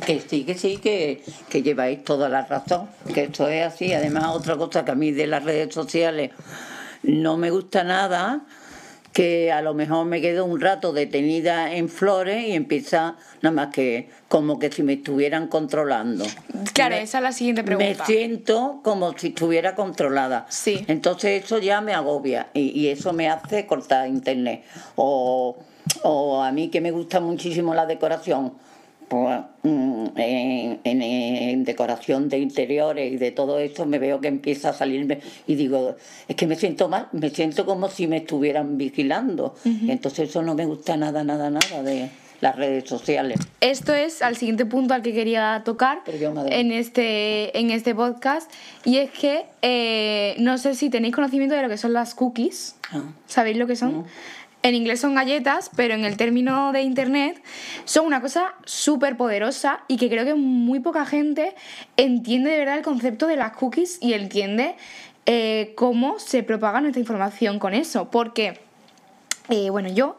que 0.05 0.21
sí, 0.21 0.45
que 0.45 0.55
sí, 0.55 0.79
que, 0.79 1.23
lleváis 1.63 2.05
toda 2.05 2.29
la 2.29 2.45
razón, 2.45 2.89
que 3.13 3.25
esto 3.25 3.49
es 3.49 3.65
así. 3.65 3.93
Además, 3.93 4.27
otra 4.35 4.57
cosa 4.57 4.85
que 4.85 4.91
a 4.91 4.95
mí 4.95 5.13
de 5.13 5.27
las 5.27 5.45
redes 5.45 5.73
sociales 5.73 6.33
no 7.03 7.37
me 7.37 7.51
gusta 7.51 7.85
nada, 7.85 8.43
que 9.13 9.53
a 9.53 9.63
lo 9.63 9.75
mejor 9.75 10.05
me 10.05 10.21
quedo 10.21 10.45
un 10.45 10.61
rato 10.61 10.93
detenida 10.93 11.75
en 11.75 11.89
flores 11.89 12.49
y 12.49 12.53
empieza 12.53 13.17
nada 13.41 13.55
más 13.55 13.69
que 13.69 14.11
como 14.29 14.59
que 14.59 14.71
si 14.71 14.83
me 14.83 14.95
estuvieran 14.95 15.47
controlando. 15.47 16.27
Claro, 16.75 16.97
esa 16.97 17.19
es 17.19 17.23
la 17.23 17.33
siguiente 17.33 17.63
pregunta. 17.63 18.05
Me 18.07 18.07
siento 18.07 18.81
como 18.83 19.17
si 19.17 19.29
estuviera 19.29 19.75
controlada. 19.75 20.47
Sí. 20.51 20.85
Entonces 20.89 21.45
eso 21.45 21.59
ya 21.59 21.81
me 21.81 21.95
agobia 21.95 22.49
y, 22.53 22.79
y 22.79 22.89
eso 22.89 23.13
me 23.13 23.29
hace 23.29 23.67
cortar 23.67 24.09
internet. 24.09 24.65
O, 24.97 25.57
o 26.03 26.43
a 26.43 26.53
mí 26.53 26.69
que 26.69 26.81
me 26.81 26.91
gusta 26.91 27.21
muchísimo 27.21 27.73
la 27.75 27.87
decoración 27.87 28.66
pues, 29.09 29.41
mm, 29.63 30.07
en, 30.17 31.65
decoración 31.65 32.29
de 32.29 32.39
interiores 32.39 33.13
y 33.13 33.17
de 33.17 33.31
todo 33.33 33.59
esto 33.59 33.87
me 33.87 33.99
veo 33.99 34.21
que 34.21 34.29
empieza 34.29 34.71
a 34.71 34.73
salirme 34.73 35.21
y 35.47 35.55
digo, 35.55 35.97
es 36.29 36.37
que 36.37 36.47
me 36.47 36.57
siento 36.57 36.89
mal, 36.89 37.09
me 37.13 37.31
siento 37.31 37.67
como 37.67 37.89
si 37.89 38.07
me 38.07 38.19
estuvieran 38.19 38.79
vigilando. 38.79 39.55
Entonces 39.65 40.31
eso 40.31 40.43
no 40.43 40.55
me 40.55 40.65
gusta 40.65 40.97
nada, 40.97 41.25
nada, 41.25 41.51
nada 41.51 41.83
de 41.83 42.09
las 42.41 42.57
redes 42.57 42.89
sociales. 42.89 43.41
Esto 43.61 43.95
es 43.95 44.23
al 44.23 44.37
siguiente 44.37 44.67
punto 44.67 44.95
al 44.95 45.03
que 45.03 45.13
quería 45.13 45.63
tocar 45.65 46.03
en 46.07 46.73
este, 46.73 47.59
en 47.59 47.71
este 47.71 47.95
podcast 47.95 48.51
y 48.85 48.99
es 48.99 49.11
que 49.11 49.47
eh, 49.63 50.37
no 50.39 50.59
sé 50.59 50.75
si 50.75 50.91
tenéis 50.91 51.15
conocimiento 51.15 51.55
de 51.55 51.63
lo 51.63 51.69
que 51.69 51.79
son 51.79 51.93
las 51.93 52.15
cookies. 52.15 52.77
Ah. 52.93 53.03
¿Sabéis 53.27 53.57
lo 53.57 53.67
que 53.67 53.77
son? 53.77 54.05
En 54.67 54.75
inglés 54.75 55.01
son 55.01 55.15
galletas, 55.15 55.71
pero 55.77 55.95
en 55.95 56.05
el 56.05 56.17
término 56.17 56.73
de 56.73 56.83
internet 56.83 57.41
son 57.85 58.05
una 58.05 58.21
cosa 58.21 58.55
súper 58.65 59.17
poderosa 59.17 59.85
y 59.87 59.97
que 59.97 60.09
creo 60.09 60.25
que 60.25 60.35
muy 60.35 60.81
poca 60.81 61.07
gente 61.07 61.55
entiende 61.97 62.51
de 62.51 62.59
verdad 62.59 62.77
el 62.77 62.83
concepto 62.83 63.29
de 63.29 63.37
las 63.37 63.53
cookies 63.53 63.99
y 64.01 64.15
entiende 64.15 64.75
eh, 65.25 65.73
cómo 65.77 66.19
se 66.19 66.43
propaga 66.43 66.81
nuestra 66.81 66.99
información 66.99 67.61
con 67.61 67.75
eso. 67.75 68.11
Porque, 68.11 68.59
eh, 69.51 69.71
bueno, 69.71 69.89
yo 69.89 70.17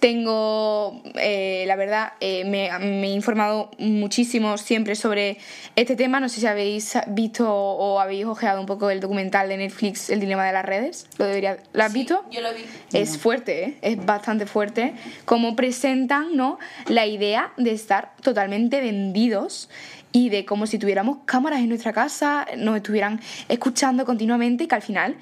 tengo, 0.00 1.02
eh, 1.16 1.64
la 1.66 1.76
verdad, 1.76 2.14
eh, 2.20 2.44
me, 2.44 2.70
me, 2.78 3.08
he 3.08 3.12
informado 3.12 3.70
muchísimo 3.78 4.56
siempre 4.58 4.94
sobre 4.94 5.36
este 5.76 5.94
tema. 5.94 6.18
No 6.20 6.28
sé 6.28 6.40
si 6.40 6.46
habéis 6.46 6.94
visto 7.08 7.48
o 7.52 8.00
habéis 8.00 8.24
ojeado 8.24 8.60
un 8.60 8.66
poco 8.66 8.90
el 8.90 9.00
documental 9.00 9.48
de 9.48 9.58
Netflix, 9.58 10.10
El 10.10 10.20
dilema 10.20 10.44
de 10.46 10.52
las 10.52 10.64
redes. 10.64 11.06
¿Lo, 11.18 11.26
debería, 11.26 11.58
¿lo 11.72 11.84
has 11.84 11.92
Sí, 11.92 11.98
visto? 11.98 12.24
yo 12.30 12.40
lo 12.40 12.52
vi. 12.52 12.64
Es 12.92 13.18
fuerte, 13.18 13.64
¿eh? 13.64 13.78
es 13.82 14.04
bastante 14.04 14.46
fuerte. 14.46 14.94
Cómo 15.26 15.54
presentan 15.54 16.34
¿no? 16.34 16.58
la 16.88 17.06
idea 17.06 17.52
de 17.58 17.72
estar 17.72 18.12
totalmente 18.22 18.80
vendidos 18.80 19.68
y 20.12 20.30
de 20.30 20.44
como 20.44 20.66
si 20.66 20.78
tuviéramos 20.78 21.18
cámaras 21.24 21.60
en 21.60 21.68
nuestra 21.68 21.92
casa, 21.92 22.46
nos 22.56 22.76
estuvieran 22.76 23.20
escuchando 23.48 24.04
continuamente 24.04 24.64
y 24.64 24.66
que 24.66 24.74
al 24.74 24.82
final 24.82 25.16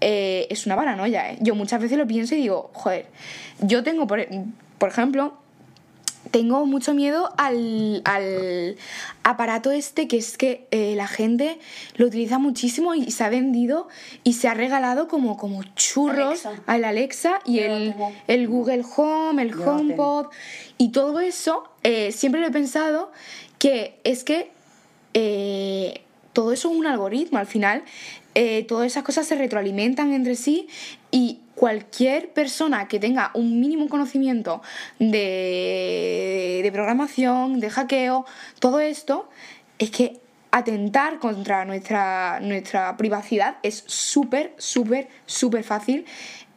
eh, 0.00 0.46
es 0.50 0.66
una 0.66 0.76
paranoia. 0.76 1.32
¿eh? 1.32 1.38
Yo 1.40 1.54
muchas 1.54 1.80
veces 1.80 1.98
lo 1.98 2.06
pienso 2.06 2.34
y 2.34 2.38
digo, 2.38 2.70
joder, 2.72 3.06
yo 3.60 3.82
tengo, 3.82 4.06
por, 4.06 4.26
por 4.78 4.88
ejemplo, 4.88 5.34
tengo 6.30 6.66
mucho 6.66 6.94
miedo 6.94 7.32
al, 7.38 8.02
al 8.04 8.76
aparato 9.22 9.70
este 9.70 10.06
que 10.06 10.18
es 10.18 10.36
que 10.36 10.66
eh, 10.70 10.94
la 10.94 11.08
gente 11.08 11.58
lo 11.96 12.06
utiliza 12.06 12.38
muchísimo 12.38 12.94
y 12.94 13.10
se 13.10 13.24
ha 13.24 13.30
vendido 13.30 13.88
y 14.22 14.34
se 14.34 14.48
ha 14.48 14.54
regalado 14.54 15.08
como, 15.08 15.36
como 15.36 15.62
churros 15.74 16.44
Alexa. 16.46 16.62
al 16.66 16.84
Alexa 16.84 17.40
y 17.46 17.60
el, 17.60 18.48
Google 18.48 18.84
Home, 18.96 19.42
el 19.42 19.50
Yo 19.50 19.64
HomePod 19.64 20.26
y 20.78 20.90
todo 20.90 21.20
eso, 21.20 21.64
eh, 21.82 22.12
siempre 22.12 22.40
lo 22.40 22.48
he 22.48 22.52
pensado 22.52 23.10
que 23.58 23.98
es 24.04 24.22
que 24.22 24.50
eh, 25.14 26.02
todo 26.32 26.52
eso 26.52 26.70
es 26.70 26.76
un 26.76 26.86
algoritmo 26.86 27.38
al 27.38 27.46
final. 27.46 27.82
Eh, 28.34 28.64
todas 28.64 28.86
esas 28.86 29.02
cosas 29.02 29.26
se 29.26 29.34
retroalimentan 29.34 30.12
entre 30.12 30.36
sí 30.36 30.68
y 31.10 31.40
cualquier 31.54 32.30
persona 32.30 32.88
que 32.88 32.98
tenga 32.98 33.30
un 33.34 33.60
mínimo 33.60 33.88
conocimiento 33.88 34.62
de, 34.98 36.60
de 36.62 36.72
programación, 36.72 37.60
de 37.60 37.70
hackeo, 37.70 38.24
todo 38.60 38.80
esto, 38.80 39.28
es 39.78 39.90
que 39.90 40.20
atentar 40.50 41.18
contra 41.18 41.64
nuestra, 41.64 42.40
nuestra 42.40 42.96
privacidad 42.96 43.56
es 43.62 43.84
súper, 43.86 44.54
súper, 44.58 45.08
súper 45.26 45.64
fácil 45.64 46.06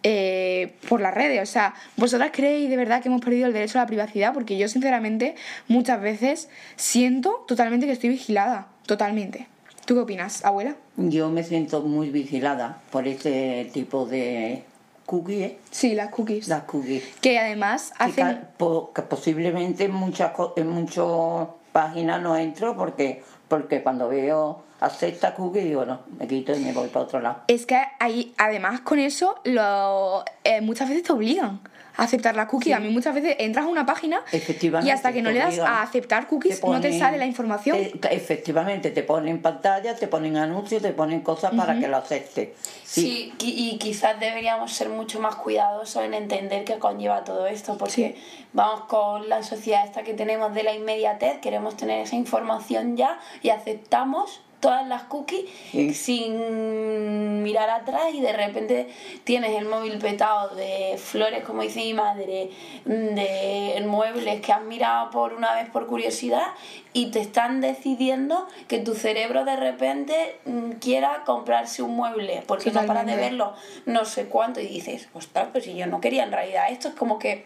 eh, 0.03 0.73
por 0.89 0.99
las 0.99 1.13
redes. 1.13 1.41
O 1.41 1.51
sea, 1.51 1.73
¿vosotras 1.95 2.31
creéis 2.33 2.69
de 2.69 2.77
verdad 2.77 3.01
que 3.01 3.09
hemos 3.09 3.21
perdido 3.21 3.47
el 3.47 3.53
derecho 3.53 3.79
a 3.79 3.83
la 3.83 3.87
privacidad? 3.87 4.33
Porque 4.33 4.57
yo, 4.57 4.67
sinceramente, 4.67 5.35
muchas 5.67 6.01
veces 6.01 6.49
siento 6.75 7.45
totalmente 7.47 7.85
que 7.85 7.93
estoy 7.93 8.09
vigilada. 8.09 8.67
Totalmente. 8.85 9.47
¿Tú 9.85 9.95
qué 9.95 9.99
opinas, 9.99 10.45
abuela? 10.45 10.75
Yo 10.95 11.29
me 11.29 11.43
siento 11.43 11.81
muy 11.81 12.09
vigilada 12.09 12.81
por 12.89 13.05
este 13.05 13.69
tipo 13.73 14.05
de 14.05 14.63
cookies, 15.05 15.41
¿eh? 15.41 15.59
Sí, 15.71 15.93
las 15.93 16.09
cookies. 16.09 16.47
las 16.47 16.63
cookies. 16.63 17.03
Que 17.19 17.37
además 17.37 17.93
hacen... 17.97 18.47
que 18.95 19.01
posiblemente 19.01 19.85
en 19.85 19.91
muchas 19.91 20.31
en 20.55 20.69
muchas 20.69 21.47
páginas 21.73 22.21
no 22.21 22.37
entro 22.37 22.77
porque 22.77 23.23
porque 23.49 23.83
cuando 23.83 24.07
veo 24.07 24.63
acepta 24.79 25.35
cookie 25.35 25.59
digo 25.59 25.85
no, 25.85 25.99
me 26.17 26.27
quito 26.27 26.55
y 26.55 26.59
me 26.59 26.71
voy 26.71 26.87
para 26.87 27.05
otro 27.05 27.19
lado. 27.19 27.41
Es 27.47 27.65
que 27.65 27.81
ahí, 27.99 28.33
además 28.37 28.81
con 28.81 28.99
eso, 28.99 29.35
lo, 29.43 30.23
eh, 30.45 30.61
muchas 30.61 30.87
veces 30.87 31.03
te 31.03 31.11
obligan 31.11 31.59
aceptar 31.97 32.35
la 32.35 32.47
cookie. 32.47 32.73
A 32.73 32.79
mí 32.79 32.89
muchas 32.89 33.13
veces 33.13 33.35
entras 33.39 33.65
a 33.65 33.67
una 33.67 33.85
página 33.85 34.21
Efectivamente. 34.31 34.87
y 34.89 34.91
hasta 34.91 35.11
que 35.13 35.21
no 35.21 35.31
le 35.31 35.39
das 35.39 35.59
a 35.59 35.81
aceptar 35.81 36.27
cookies 36.27 36.63
no 36.63 36.79
te 36.81 36.97
sale 36.97 37.17
la 37.17 37.25
información. 37.25 37.77
te- 37.99 38.15
efectivamente, 38.15 38.91
te 38.91 39.03
ponen 39.03 39.41
pantalla, 39.41 39.95
te 39.95 40.07
ponen 40.07 40.37
anuncios, 40.37 40.81
te 40.81 40.91
ponen 40.91 41.21
cosas 41.21 41.53
para 41.55 41.79
que 41.79 41.87
lo 41.87 41.97
aceptes. 41.97 42.49
Sí, 42.83 43.33
y 43.39 43.77
quizás 43.77 44.19
deberíamos 44.19 44.71
ser 44.73 44.89
mucho 44.89 45.19
más 45.19 45.35
cuidadosos 45.35 46.03
en 46.03 46.13
entender 46.13 46.63
qué 46.63 46.79
conlleva 46.79 47.23
todo 47.23 47.47
esto, 47.47 47.77
porque 47.77 48.15
vamos 48.53 48.85
con 48.85 49.29
la 49.29 49.43
sociedad 49.43 49.85
esta 49.85 50.03
que 50.03 50.13
tenemos 50.13 50.53
de 50.53 50.63
la 50.63 50.73
inmediatez, 50.73 51.39
queremos 51.39 51.75
tener 51.77 51.99
esa 52.01 52.15
información 52.15 52.97
ya 52.97 53.19
y 53.41 53.49
aceptamos 53.49 54.41
todas 54.63 54.87
las 54.87 55.03
cookies 55.03 55.43
Sí. 55.71 55.93
sin 55.93 57.43
mirar 57.43 57.69
atrás 57.69 58.13
y 58.13 58.21
de 58.21 58.31
repente 58.31 58.87
tienes 59.25 59.51
el 59.57 59.65
móvil 59.65 59.97
petado 59.97 60.55
de 60.55 60.95
flores, 60.97 61.43
como 61.43 61.63
dice 61.63 61.81
mi 61.81 61.93
madre, 61.93 62.49
de 62.85 63.83
muebles 63.85 64.39
que 64.39 64.53
has 64.53 64.61
mirado 64.61 65.09
por 65.09 65.33
una 65.33 65.53
vez 65.53 65.69
por 65.69 65.85
curiosidad 65.85 66.47
y 66.93 67.11
te 67.11 67.19
están 67.19 67.59
decidiendo 67.59 68.47
que 68.69 68.79
tu 68.79 68.93
cerebro 68.95 69.43
de 69.43 69.57
repente 69.57 70.39
mm, 70.45 70.71
quiera 70.79 71.23
comprarse 71.25 71.81
un 71.83 71.97
mueble 71.97 72.41
porque 72.47 72.71
no 72.71 72.85
paras 72.85 73.05
de 73.05 73.17
verlo 73.17 73.53
no 73.85 74.05
sé 74.05 74.27
cuánto 74.27 74.61
y 74.61 74.67
dices, 74.67 75.09
ostras, 75.13 75.49
pues 75.51 75.65
si 75.65 75.75
yo 75.75 75.87
no 75.87 75.99
quería 75.99 76.23
en 76.23 76.31
realidad 76.31 76.71
esto 76.71 76.87
es 76.87 76.93
como 76.93 77.19
que 77.19 77.45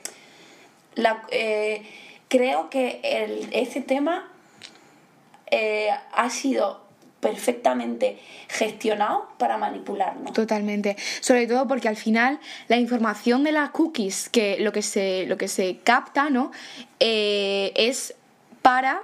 la, 0.93 1.23
eh, 1.31 1.81
creo 2.27 2.69
que 2.69 2.99
el, 3.03 3.49
ese 3.53 3.81
tema 3.81 4.29
eh, 5.49 5.89
ha 6.13 6.29
sido 6.29 6.86
perfectamente 7.19 8.19
gestionado 8.47 9.29
para 9.37 9.57
manipularnos. 9.57 10.33
Totalmente. 10.33 10.95
Sobre 11.19 11.47
todo 11.47 11.67
porque 11.67 11.87
al 11.87 11.95
final 11.95 12.39
la 12.67 12.77
información 12.77 13.43
de 13.43 13.51
las 13.51 13.71
cookies, 13.71 14.29
que 14.29 14.57
lo 14.59 14.71
que 14.71 14.81
se, 14.81 15.25
lo 15.25 15.37
que 15.37 15.47
se 15.47 15.77
capta, 15.83 16.29
¿no? 16.29 16.51
Eh, 16.99 17.73
es 17.75 18.15
para 18.61 19.01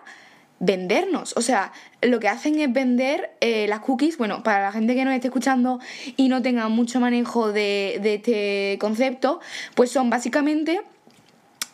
vendernos. 0.60 1.34
O 1.36 1.42
sea, 1.42 1.74
lo 2.02 2.20
que 2.20 2.30
hacen 2.30 2.60
es 2.60 2.72
vender 2.72 3.32
eh, 3.42 3.68
las 3.68 3.80
cookies, 3.80 4.18
bueno, 4.18 4.44
para 4.44 4.62
la 4.62 4.72
gente 4.72 4.96
que 4.96 5.04
nos 5.04 5.14
esté 5.14 5.28
escuchando 5.28 5.80
y 6.16 6.30
no 6.30 6.42
tenga 6.42 6.70
mucho 6.70 7.00
manejo 7.00 7.52
de, 7.52 8.00
de 8.02 8.16
este 8.16 8.78
concepto, 8.80 9.42
pues 9.76 9.92
son 9.92 10.10
básicamente 10.10 10.82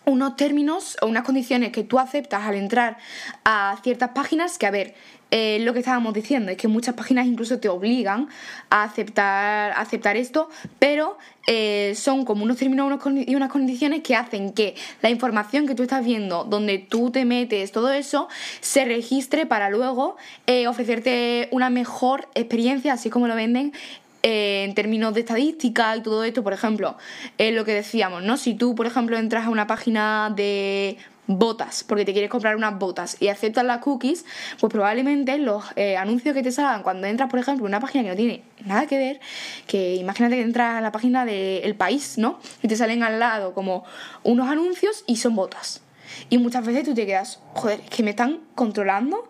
unos 0.06 0.36
términos 0.36 0.98
o 1.02 1.08
unas 1.08 1.24
condiciones 1.24 1.72
que 1.72 1.84
tú 1.84 2.00
aceptas 2.00 2.44
al 2.44 2.56
entrar 2.56 2.98
a 3.46 3.78
ciertas 3.84 4.10
páginas 4.10 4.58
que, 4.58 4.66
a 4.66 4.72
ver, 4.72 4.96
eh, 5.32 5.60
lo 5.62 5.74
que 5.74 5.80
estábamos 5.80 6.14
diciendo 6.14 6.52
es 6.52 6.58
que 6.58 6.68
muchas 6.68 6.96
páginas 6.96 7.28
incluso 7.28 7.60
te 7.60 7.70
obligan 7.70 8.30
a 8.70 8.84
aceptar, 8.84 9.74
aceptar 9.76 10.18
esto, 10.18 10.50
pero 10.80 11.18
eh, 11.48 11.94
son 11.96 12.26
como 12.26 12.44
unos 12.44 12.58
términos 12.58 13.00
y 13.28 13.36
unas 13.36 13.52
condiciones 13.52 14.02
que 14.02 14.16
hacen 14.16 14.54
que 14.54 14.76
la 15.02 15.10
información 15.10 15.68
que 15.68 15.76
tú 15.76 15.84
estás 15.84 16.04
viendo, 16.04 16.44
donde 16.44 16.78
tú 16.78 17.12
te 17.12 17.26
metes, 17.26 17.72
todo 17.72 17.92
eso, 17.92 18.28
se 18.62 18.86
registre 18.86 19.46
para 19.46 19.70
luego 19.70 20.18
eh, 20.48 20.68
ofrecerte 20.68 21.48
una 21.52 21.70
mejor 21.70 22.28
experiencia, 22.36 22.94
así 22.94 23.10
como 23.10 23.28
lo 23.28 23.36
venden 23.36 23.74
eh, 24.22 24.66
en 24.66 24.76
términos 24.76 25.14
de 25.14 25.22
estadística 25.22 25.96
y 25.96 26.02
todo 26.02 26.26
esto, 26.26 26.44
por 26.44 26.52
ejemplo, 26.52 26.98
eh, 27.38 27.54
lo 27.54 27.64
que 27.64 27.74
decíamos, 27.74 28.22
¿no? 28.22 28.36
Si 28.36 28.54
tú, 28.54 28.76
por 28.76 28.86
ejemplo, 28.86 29.18
entras 29.18 29.46
a 29.46 29.50
una 29.50 29.66
página 29.66 30.30
de 30.36 30.98
botas, 31.30 31.84
porque 31.84 32.06
te 32.06 32.12
quieres 32.12 32.32
comprar 32.32 32.56
unas 32.56 32.80
botas 32.80 33.16
y 33.20 33.28
aceptas 33.28 33.64
las 33.64 33.78
cookies, 33.78 34.26
pues 34.60 34.74
probablemente 34.74 35.38
los 35.38 35.64
eh, 35.76 35.96
anuncios 35.96 36.34
que 36.34 36.42
te 36.42 36.52
salgan 36.52 36.82
cuando 36.82 37.06
entras, 37.06 37.30
por 37.30 37.40
ejemplo, 37.40 37.66
a 37.66 37.70
una 37.70 37.80
página 37.80 38.04
que 38.04 38.10
no 38.10 38.16
tiene 38.16 38.42
nada 38.66 38.88
que 38.88 38.98
ver, 38.98 39.20
que 39.68 39.96
imagínate 39.96 40.38
que 40.38 40.42
entras 40.42 40.78
a 40.78 40.82
la 40.82 40.92
página 40.92 41.26
del 41.26 41.76
país, 41.76 42.18
¿no? 42.18 42.40
Y 42.64 42.68
te 42.68 42.76
salen 42.76 43.04
al 43.04 43.20
lado 43.20 43.54
como 43.54 43.84
unos 44.24 44.50
anuncios 44.50 45.04
y 45.06 45.18
son 45.18 45.36
botas. 45.36 45.84
Y 46.32 46.40
muchas 46.40 46.66
veces 46.66 46.84
tú 46.84 46.96
te 46.96 47.06
quedas, 47.06 47.40
joder, 47.54 47.80
que 47.82 48.02
me 48.02 48.10
están 48.10 48.40
controlando, 48.56 49.30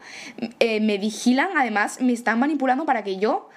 eh, 0.60 0.80
me 0.80 0.98
vigilan, 0.98 1.50
además 1.58 2.00
me 2.00 2.14
están 2.14 2.40
manipulando 2.40 2.86
para 2.86 3.04
que 3.04 3.18
yo 3.18 3.49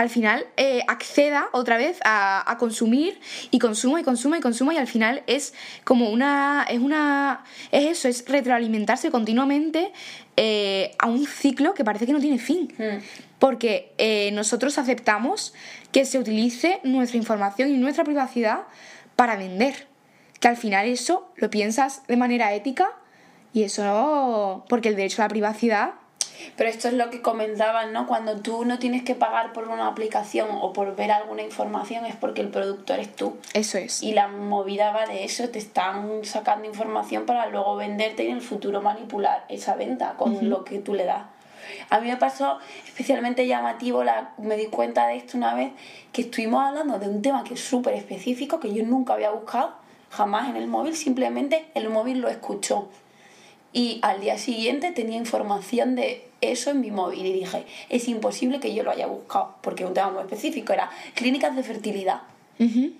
al 0.00 0.08
final 0.08 0.46
eh, 0.56 0.82
acceda 0.88 1.50
otra 1.52 1.76
vez 1.76 1.98
a, 2.06 2.50
a 2.50 2.56
consumir 2.56 3.20
y 3.50 3.58
consuma 3.58 4.00
y 4.00 4.02
consuma 4.02 4.38
y 4.38 4.40
consuma 4.40 4.72
y 4.72 4.78
al 4.78 4.86
final 4.86 5.22
es 5.26 5.52
como 5.84 6.08
una 6.08 6.66
es 6.70 6.78
una 6.78 7.44
es 7.70 7.84
eso 7.84 8.08
es 8.08 8.24
retroalimentarse 8.26 9.10
continuamente 9.10 9.92
eh, 10.38 10.92
a 10.98 11.06
un 11.06 11.26
ciclo 11.26 11.74
que 11.74 11.84
parece 11.84 12.06
que 12.06 12.14
no 12.14 12.20
tiene 12.20 12.38
fin 12.38 12.72
Mm. 12.78 13.02
porque 13.38 13.92
eh, 13.98 14.30
nosotros 14.32 14.78
aceptamos 14.78 15.52
que 15.92 16.06
se 16.06 16.18
utilice 16.18 16.80
nuestra 16.82 17.18
información 17.18 17.68
y 17.70 17.76
nuestra 17.76 18.04
privacidad 18.04 18.60
para 19.16 19.36
vender 19.36 19.86
que 20.40 20.48
al 20.48 20.56
final 20.56 20.86
eso 20.86 21.30
lo 21.36 21.50
piensas 21.50 22.06
de 22.06 22.16
manera 22.16 22.54
ética 22.54 22.88
y 23.52 23.64
eso 23.64 24.64
porque 24.66 24.88
el 24.88 24.96
derecho 24.96 25.20
a 25.20 25.26
la 25.26 25.28
privacidad 25.28 25.99
Pero 26.56 26.70
esto 26.70 26.88
es 26.88 26.94
lo 26.94 27.10
que 27.10 27.22
comentaban, 27.22 27.92
¿no? 27.92 28.06
Cuando 28.06 28.40
tú 28.40 28.64
no 28.64 28.78
tienes 28.78 29.02
que 29.02 29.14
pagar 29.14 29.52
por 29.52 29.68
una 29.68 29.86
aplicación 29.86 30.48
o 30.50 30.72
por 30.72 30.94
ver 30.96 31.10
alguna 31.10 31.42
información 31.42 32.04
es 32.06 32.16
porque 32.16 32.40
el 32.40 32.48
producto 32.48 32.94
eres 32.94 33.14
tú. 33.14 33.36
eso 33.54 33.78
es 33.78 34.02
Y 34.02 34.12
la 34.12 34.28
movida 34.28 34.92
va 34.92 35.06
de 35.06 35.24
eso, 35.24 35.48
te 35.48 35.58
están 35.58 36.24
sacando 36.24 36.66
información 36.66 37.26
para 37.26 37.46
luego 37.46 37.76
venderte 37.76 38.24
y 38.24 38.28
en 38.28 38.36
el 38.36 38.42
futuro 38.42 38.82
manipular 38.82 39.44
esa 39.48 39.74
venta 39.74 40.14
con 40.16 40.48
lo 40.48 40.64
que 40.64 40.78
tú 40.78 40.94
le 40.94 41.04
das. 41.04 41.24
A 41.88 42.00
mí 42.00 42.08
me 42.08 42.16
pasó 42.16 42.58
especialmente 42.86 43.46
llamativo, 43.46 44.04
la, 44.04 44.32
me 44.38 44.56
di 44.56 44.66
cuenta 44.66 45.06
de 45.06 45.16
esto 45.16 45.36
una 45.36 45.54
vez, 45.54 45.72
que 46.12 46.22
estuvimos 46.22 46.64
hablando 46.64 46.98
de 46.98 47.08
un 47.08 47.22
tema 47.22 47.44
que 47.44 47.54
es 47.54 47.60
súper 47.60 47.94
específico, 47.94 48.60
que 48.60 48.72
yo 48.72 48.84
nunca 48.84 49.14
había 49.14 49.30
buscado, 49.30 49.74
jamás 50.10 50.48
en 50.48 50.56
el 50.56 50.66
móvil, 50.66 50.96
simplemente 50.96 51.66
el 51.74 51.88
móvil 51.88 52.20
lo 52.20 52.28
escuchó. 52.28 52.88
Y 53.72 54.00
al 54.02 54.20
día 54.20 54.36
siguiente 54.38 54.90
tenía 54.90 55.16
información 55.16 55.94
de 55.94 56.28
eso 56.40 56.70
en 56.70 56.80
mi 56.80 56.90
móvil 56.90 57.26
y 57.26 57.32
dije, 57.32 57.66
es 57.88 58.08
imposible 58.08 58.60
que 58.60 58.74
yo 58.74 58.82
lo 58.82 58.90
haya 58.90 59.06
buscado, 59.06 59.56
porque 59.60 59.84
un 59.84 59.94
tema 59.94 60.10
muy 60.10 60.22
específico 60.22 60.72
era 60.72 60.90
clínicas 61.14 61.54
de 61.56 61.62
fertilidad. 61.62 62.22
Ujú. 62.58 62.92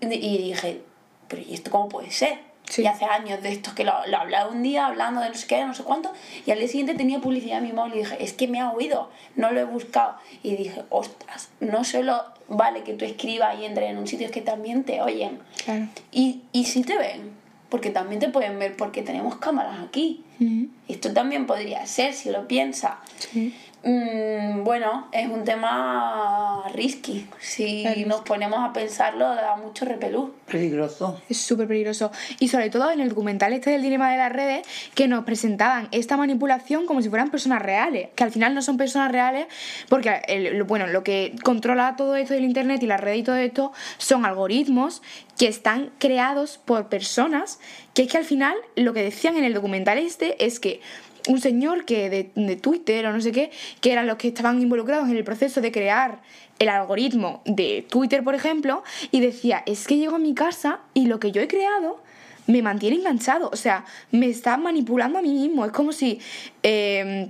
Y 0.00 0.38
dije, 0.38 0.80
pero 1.28 1.42
¿y 1.42 1.54
esto 1.54 1.70
cómo 1.70 1.88
puede 1.88 2.10
ser? 2.10 2.38
Sí. 2.68 2.82
Y 2.82 2.86
hace 2.86 3.04
años 3.04 3.42
de 3.42 3.52
esto 3.52 3.74
que 3.74 3.84
lo, 3.84 3.92
lo 4.06 4.16
hablaba 4.16 4.50
un 4.50 4.62
día 4.62 4.86
hablando 4.86 5.20
de 5.20 5.28
no 5.28 5.34
sé 5.34 5.46
qué, 5.46 5.64
no 5.64 5.74
sé 5.74 5.82
cuánto, 5.82 6.10
y 6.46 6.50
al 6.50 6.58
día 6.58 6.68
siguiente 6.68 6.94
tenía 6.94 7.18
publicidad 7.18 7.58
en 7.58 7.64
mi 7.64 7.72
móvil 7.72 7.94
y 7.94 7.98
dije, 7.98 8.16
es 8.24 8.32
que 8.32 8.48
me 8.48 8.60
ha 8.60 8.72
oído, 8.72 9.10
no 9.36 9.50
lo 9.50 9.60
he 9.60 9.64
buscado. 9.64 10.16
Y 10.42 10.56
dije, 10.56 10.82
ostras, 10.88 11.50
no 11.60 11.84
solo 11.84 12.22
vale 12.48 12.82
que 12.82 12.94
tú 12.94 13.04
escribas 13.04 13.58
y 13.58 13.66
entres 13.66 13.90
en 13.90 13.98
un 13.98 14.06
sitio, 14.06 14.26
es 14.26 14.32
que 14.32 14.40
también 14.40 14.84
te 14.84 15.02
oyen. 15.02 15.40
Claro. 15.64 15.88
Y, 16.10 16.42
y 16.52 16.64
si 16.64 16.82
te 16.82 16.96
ven, 16.96 17.32
porque 17.74 17.90
también 17.90 18.20
te 18.20 18.28
pueden 18.28 18.56
ver 18.60 18.76
porque 18.76 19.02
tenemos 19.02 19.34
cámaras 19.38 19.80
aquí. 19.80 20.22
Esto 20.86 21.12
también 21.12 21.44
podría 21.44 21.84
ser, 21.88 22.14
si 22.14 22.30
lo 22.30 22.46
piensas. 22.46 22.92
Sí. 23.18 23.52
Mm, 23.86 24.64
bueno, 24.64 25.08
es 25.12 25.28
un 25.28 25.44
tema 25.44 26.64
risky. 26.72 27.26
Si 27.38 27.84
nos 28.06 28.22
ponemos 28.22 28.58
a 28.60 28.72
pensarlo, 28.72 29.28
da 29.34 29.56
mucho 29.56 29.84
repelús. 29.84 30.30
Peligroso. 30.50 31.20
Es 31.28 31.36
súper 31.38 31.68
peligroso. 31.68 32.10
Y 32.40 32.48
sobre 32.48 32.70
todo 32.70 32.90
en 32.90 33.00
el 33.00 33.10
documental 33.10 33.52
este 33.52 33.70
del 33.70 33.82
dilema 33.82 34.10
de 34.10 34.16
las 34.16 34.32
redes, 34.32 34.66
que 34.94 35.06
nos 35.06 35.24
presentaban 35.24 35.88
esta 35.92 36.16
manipulación 36.16 36.86
como 36.86 37.02
si 37.02 37.10
fueran 37.10 37.30
personas 37.30 37.60
reales, 37.60 38.08
que 38.14 38.24
al 38.24 38.30
final 38.30 38.54
no 38.54 38.62
son 38.62 38.78
personas 38.78 39.12
reales, 39.12 39.46
porque 39.90 40.22
el- 40.28 40.62
bueno, 40.62 40.86
lo 40.86 41.04
que 41.04 41.34
controla 41.44 41.94
todo 41.96 42.16
esto 42.16 42.32
del 42.32 42.44
Internet 42.44 42.82
y 42.82 42.86
las 42.86 43.00
redes 43.00 43.18
y 43.18 43.22
todo 43.22 43.36
esto 43.36 43.72
son 43.98 44.24
algoritmos 44.24 45.02
que 45.38 45.48
están 45.48 45.90
creados 45.98 46.58
por 46.64 46.88
personas, 46.88 47.58
que 47.92 48.02
es 48.04 48.08
que 48.10 48.16
al 48.18 48.24
final 48.24 48.54
lo 48.76 48.92
que 48.94 49.02
decían 49.02 49.36
en 49.36 49.44
el 49.44 49.52
documental 49.52 49.98
este 49.98 50.42
es 50.44 50.58
que 50.60 50.80
un 51.28 51.40
señor 51.40 51.84
que 51.84 52.10
de, 52.10 52.30
de 52.34 52.56
Twitter 52.56 53.06
o 53.06 53.12
no 53.12 53.20
sé 53.20 53.32
qué, 53.32 53.50
que 53.80 53.92
eran 53.92 54.06
los 54.06 54.16
que 54.16 54.28
estaban 54.28 54.60
involucrados 54.60 55.08
en 55.08 55.16
el 55.16 55.24
proceso 55.24 55.60
de 55.60 55.72
crear 55.72 56.20
el 56.58 56.68
algoritmo 56.68 57.42
de 57.44 57.86
Twitter, 57.88 58.22
por 58.22 58.34
ejemplo, 58.34 58.84
y 59.10 59.20
decía, 59.20 59.62
es 59.66 59.86
que 59.86 59.96
llego 59.96 60.16
a 60.16 60.18
mi 60.18 60.34
casa 60.34 60.80
y 60.92 61.06
lo 61.06 61.18
que 61.18 61.32
yo 61.32 61.40
he 61.42 61.48
creado 61.48 62.02
me 62.46 62.60
mantiene 62.62 62.96
enganchado, 62.96 63.48
o 63.52 63.56
sea, 63.56 63.86
me 64.10 64.26
está 64.26 64.56
manipulando 64.56 65.18
a 65.18 65.22
mí 65.22 65.32
mismo, 65.32 65.64
es 65.64 65.72
como 65.72 65.92
si... 65.92 66.20
eh, 66.62 67.28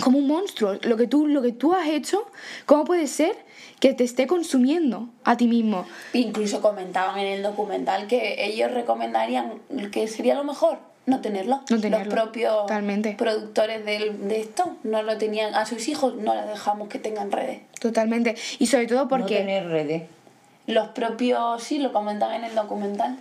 como 0.00 0.18
un 0.18 0.28
monstruo, 0.28 0.78
lo 0.82 0.96
que, 0.96 1.06
tú, 1.06 1.26
lo 1.26 1.42
que 1.42 1.50
tú 1.50 1.74
has 1.74 1.88
hecho, 1.88 2.24
¿cómo 2.66 2.84
puede 2.84 3.08
ser 3.08 3.36
que 3.80 3.94
te 3.94 4.04
esté 4.04 4.26
consumiendo 4.26 5.08
a 5.24 5.36
ti 5.36 5.48
mismo? 5.48 5.86
Incluso 6.12 6.60
comentaban 6.60 7.18
en 7.18 7.26
el 7.26 7.42
documental 7.42 8.06
que 8.06 8.44
ellos 8.44 8.70
recomendarían 8.70 9.54
que 9.90 10.06
sería 10.06 10.34
lo 10.34 10.44
mejor 10.44 10.78
no 11.08 11.20
tenerlo. 11.20 11.62
No 11.70 11.80
tenerlo, 11.80 12.04
Los 12.04 12.14
propios 12.14 12.52
totalmente. 12.62 13.14
productores 13.18 13.84
del- 13.84 14.28
de 14.28 14.40
esto 14.40 14.76
no 14.84 15.02
lo 15.02 15.16
tenían. 15.18 15.54
A 15.54 15.66
sus 15.66 15.88
hijos 15.88 16.14
no 16.16 16.34
les 16.34 16.46
dejamos 16.46 16.88
que 16.88 16.98
tengan 16.98 17.32
redes. 17.32 17.60
Totalmente. 17.80 18.36
Y 18.58 18.66
sobre 18.66 18.86
todo 18.86 19.08
porque... 19.08 19.34
No 19.34 19.40
tener 19.46 19.66
redes. 19.68 20.02
Los 20.66 20.88
propios, 20.88 21.62
sí, 21.62 21.78
lo 21.78 21.92
comentan 21.92 22.32
en 22.34 22.44
el 22.44 22.54
documental. 22.54 23.16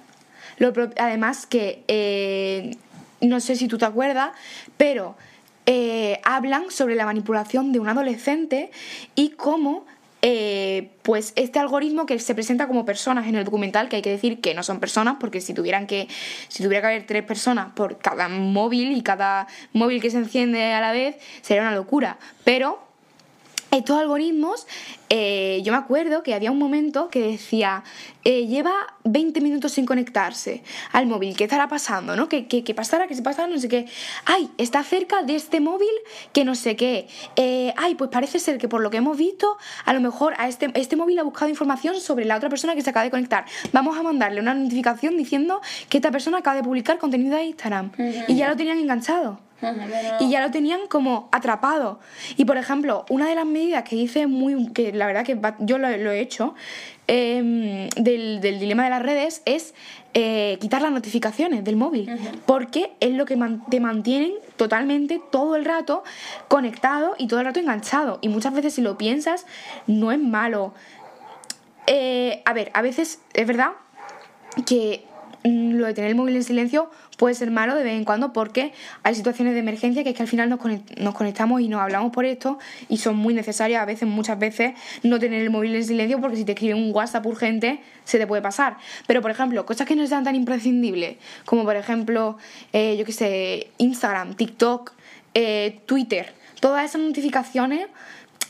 Lo 0.57 0.73
pro- 0.73 0.89
además 0.97 1.45
que, 1.45 1.83
eh, 1.87 2.75
no 3.21 3.39
sé 3.39 3.55
si 3.55 3.67
tú 3.67 3.77
te 3.77 3.85
acuerdas, 3.85 4.31
pero 4.75 5.15
eh, 5.65 6.19
hablan 6.23 6.69
sobre 6.71 6.95
la 6.95 7.05
manipulación 7.05 7.71
de 7.71 7.79
un 7.79 7.87
adolescente 7.89 8.71
y 9.15 9.29
cómo 9.29 9.85
eh, 10.29 10.89
pues 11.03 11.31
este 11.37 11.57
algoritmo 11.57 12.05
que 12.05 12.19
se 12.19 12.35
presenta 12.35 12.67
como 12.67 12.83
personas 12.83 13.27
en 13.27 13.35
el 13.35 13.45
documental, 13.45 13.87
que 13.87 13.95
hay 13.95 14.01
que 14.01 14.09
decir 14.09 14.41
que 14.41 14.53
no 14.53 14.61
son 14.61 14.81
personas, 14.81 15.15
porque 15.21 15.39
si 15.39 15.53
tuvieran 15.53 15.87
que, 15.87 16.09
si 16.49 16.63
tuviera 16.63 16.81
que 16.81 16.95
haber 16.95 17.07
tres 17.07 17.23
personas 17.23 17.71
por 17.71 17.97
cada 17.97 18.27
móvil 18.27 18.91
y 18.91 19.03
cada 19.03 19.47
móvil 19.71 20.01
que 20.01 20.09
se 20.09 20.17
enciende 20.17 20.73
a 20.73 20.81
la 20.81 20.91
vez, 20.91 21.15
sería 21.41 21.61
una 21.61 21.73
locura. 21.73 22.17
Pero 22.43 22.86
estos 23.77 23.97
algoritmos, 23.97 24.67
eh, 25.09 25.61
yo 25.63 25.71
me 25.71 25.77
acuerdo 25.77 26.23
que 26.23 26.33
había 26.33 26.51
un 26.51 26.57
momento 26.57 27.09
que 27.09 27.21
decía, 27.21 27.83
eh, 28.23 28.45
lleva 28.45 28.73
20 29.05 29.39
minutos 29.41 29.71
sin 29.71 29.85
conectarse 29.85 30.63
al 30.91 31.07
móvil, 31.07 31.35
¿qué 31.35 31.45
estará 31.45 31.67
pasando? 31.67 32.15
¿no? 32.15 32.27
¿Qué, 32.27 32.47
qué, 32.47 32.63
qué 32.63 32.73
pasará? 32.73 33.07
¿Qué 33.07 33.15
se 33.15 33.21
pasará? 33.21 33.47
No 33.47 33.57
sé 33.57 33.69
qué. 33.69 33.85
Ay, 34.25 34.49
está 34.57 34.83
cerca 34.83 35.23
de 35.23 35.35
este 35.35 35.59
móvil 35.59 35.89
que 36.33 36.43
no 36.43 36.55
sé 36.55 36.75
qué. 36.75 37.07
Eh, 37.35 37.73
ay, 37.77 37.95
pues 37.95 38.09
parece 38.09 38.39
ser 38.39 38.57
que 38.57 38.67
por 38.67 38.81
lo 38.81 38.89
que 38.89 38.97
hemos 38.97 39.17
visto, 39.17 39.57
a 39.85 39.93
lo 39.93 40.01
mejor 40.01 40.33
a 40.37 40.47
este, 40.47 40.69
este 40.73 40.95
móvil 40.95 41.19
ha 41.19 41.23
buscado 41.23 41.49
información 41.49 41.99
sobre 42.01 42.25
la 42.25 42.35
otra 42.35 42.49
persona 42.49 42.75
que 42.75 42.81
se 42.81 42.89
acaba 42.89 43.05
de 43.05 43.11
conectar. 43.11 43.45
Vamos 43.71 43.97
a 43.97 44.03
mandarle 44.03 44.41
una 44.41 44.53
notificación 44.53 45.15
diciendo 45.15 45.61
que 45.89 45.97
esta 45.97 46.11
persona 46.11 46.39
acaba 46.39 46.57
de 46.57 46.63
publicar 46.63 46.97
contenido 46.97 47.37
de 47.37 47.45
Instagram. 47.45 47.91
Y 48.27 48.35
ya 48.35 48.49
lo 48.49 48.55
tenían 48.55 48.77
enganchado 48.77 49.46
y 50.19 50.29
ya 50.29 50.41
lo 50.41 50.51
tenían 50.51 50.81
como 50.87 51.29
atrapado. 51.31 51.99
Y 52.35 52.45
por 52.45 52.57
ejemplo, 52.57 53.05
una 53.09 53.27
de 53.27 53.35
las 53.35 53.45
medidas 53.45 53.83
que 53.83 53.95
hice 53.95 54.27
muy, 54.27 54.71
que 54.73 54.91
la 54.93 55.05
verdad 55.07 55.23
que 55.25 55.35
va- 55.35 55.55
yo 55.59 55.77
lo, 55.77 55.89
lo 55.97 56.11
he 56.11 56.19
hecho, 56.19 56.53
em, 57.07 57.89
del, 57.95 58.39
del 58.41 58.59
dilema 58.59 58.83
de 58.83 58.89
las 58.91 59.01
redes 59.01 59.41
es 59.45 59.73
eh, 60.13 60.57
quitar 60.59 60.81
las 60.81 60.91
notificaciones 60.91 61.63
del 61.63 61.75
móvil, 61.75 62.09
porque 62.45 62.93
es 62.99 63.11
lo 63.11 63.25
que 63.25 63.35
man- 63.35 63.63
te 63.69 63.79
mantienen 63.79 64.33
totalmente 64.57 65.21
todo 65.31 65.55
el 65.55 65.63
rato 65.65 66.03
conectado 66.47 67.13
y 67.17 67.27
todo 67.27 67.39
el 67.39 67.45
rato 67.45 67.59
enganchado. 67.59 68.17
Y 68.21 68.29
muchas 68.29 68.53
veces 68.53 68.73
si 68.73 68.81
lo 68.81 68.97
piensas, 68.97 69.45
no 69.85 70.11
es 70.11 70.19
malo. 70.19 70.73
Eh, 71.87 72.41
a 72.45 72.53
ver, 72.53 72.71
a 72.73 72.81
veces 72.81 73.19
es 73.33 73.47
verdad 73.47 73.71
que 74.65 75.05
mm, 75.43 75.73
lo 75.75 75.85
de 75.85 75.93
tener 75.93 76.09
el 76.09 76.15
móvil 76.15 76.35
en 76.35 76.43
silencio 76.43 76.89
puede 77.17 77.35
ser 77.35 77.51
malo 77.51 77.75
de 77.75 77.83
vez 77.83 77.93
en 77.93 78.05
cuando 78.05 78.31
porque 78.31 78.71
hay 79.03 79.15
situaciones 79.15 79.53
de 79.55 79.59
emergencia 79.59 80.03
que 80.03 80.11
es 80.11 80.15
que 80.15 80.21
al 80.21 80.29
final 80.29 80.49
nos, 80.49 80.59
conect- 80.59 80.95
nos 80.97 81.13
conectamos 81.15 81.59
y 81.61 81.67
nos 81.67 81.81
hablamos 81.81 82.11
por 82.13 82.25
esto 82.25 82.59
y 82.87 82.97
son 82.99 83.15
muy 83.17 83.33
necesarias 83.33 83.81
a 83.81 83.85
veces, 83.85 84.07
muchas 84.07 84.39
veces, 84.39 84.73
no 85.03 85.19
tener 85.19 85.41
el 85.41 85.49
móvil 85.49 85.75
en 85.75 85.83
silencio 85.83 86.21
porque 86.21 86.37
si 86.37 86.45
te 86.45 86.53
escriben 86.53 86.77
un 86.77 86.93
WhatsApp 86.95 87.25
urgente 87.25 87.81
se 88.05 88.17
te 88.19 88.25
puede 88.27 88.41
pasar. 88.41 88.77
Pero 89.07 89.21
por 89.21 89.31
ejemplo, 89.31 89.65
cosas 89.65 89.87
que 89.87 89.95
no 89.95 90.05
sean 90.07 90.23
tan 90.23 90.35
imprescindibles 90.35 91.17
como 91.45 91.63
por 91.63 91.75
ejemplo, 91.75 92.37
eh, 92.71 92.95
yo 92.97 93.03
qué 93.05 93.11
sé, 93.11 93.67
Instagram, 93.79 94.35
TikTok, 94.35 94.93
eh, 95.33 95.81
Twitter, 95.85 96.33
todas 96.59 96.85
esas 96.85 97.01
notificaciones 97.01 97.87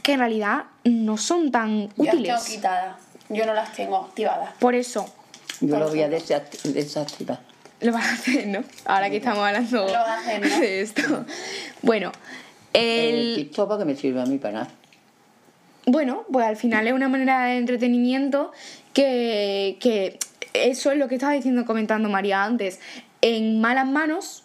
que 0.03 0.13
en 0.13 0.19
realidad 0.19 0.65
no 0.83 1.17
son 1.17 1.51
tan 1.51 1.89
Yo 1.95 2.03
las 2.03 2.13
útiles. 2.15 2.35
tengo 2.43 2.55
quitadas. 2.57 2.95
Yo 3.29 3.45
no 3.45 3.53
las 3.53 3.73
tengo 3.73 3.97
activadas. 3.97 4.53
Por 4.59 4.75
eso, 4.75 5.05
Yo 5.59 5.77
lo 5.79 5.89
voy 5.89 6.01
a 6.01 6.09
desacti- 6.09 6.61
desactivar. 6.71 7.39
Lo 7.81 7.91
vas 7.91 8.05
a 8.05 8.13
hacer, 8.13 8.47
¿no? 8.47 8.63
Ahora 8.85 9.09
que 9.09 9.17
estamos 9.17 9.39
hablando 9.45 9.85
Lo 9.85 9.91
vas 9.93 10.07
a 10.07 10.17
hacer, 10.19 10.41
¿no? 10.41 10.59
de 10.59 10.81
esto. 10.81 11.25
Bueno, 11.83 12.11
El 12.73 13.15
el, 13.15 13.35
TikTok 13.35 13.67
para 13.69 13.79
que 13.79 13.85
me 13.85 13.95
sirve 13.95 14.21
a 14.21 14.25
mí 14.25 14.37
para 14.39 14.53
nada. 14.53 14.67
bueno, 15.85 16.25
pues 16.31 16.45
al 16.45 16.57
final 16.57 16.87
es 16.87 16.93
una 16.93 17.07
manera 17.07 17.45
de 17.45 17.57
entretenimiento 17.57 18.51
que, 18.93 19.77
que 19.79 20.17
eso 20.53 20.91
es 20.91 20.97
lo 20.97 21.07
que 21.07 21.15
estaba 21.15 21.33
diciendo, 21.33 21.65
comentando 21.65 22.09
María 22.09 22.43
antes. 22.43 22.79
En 23.21 23.61
malas 23.61 23.87
manos 23.87 24.43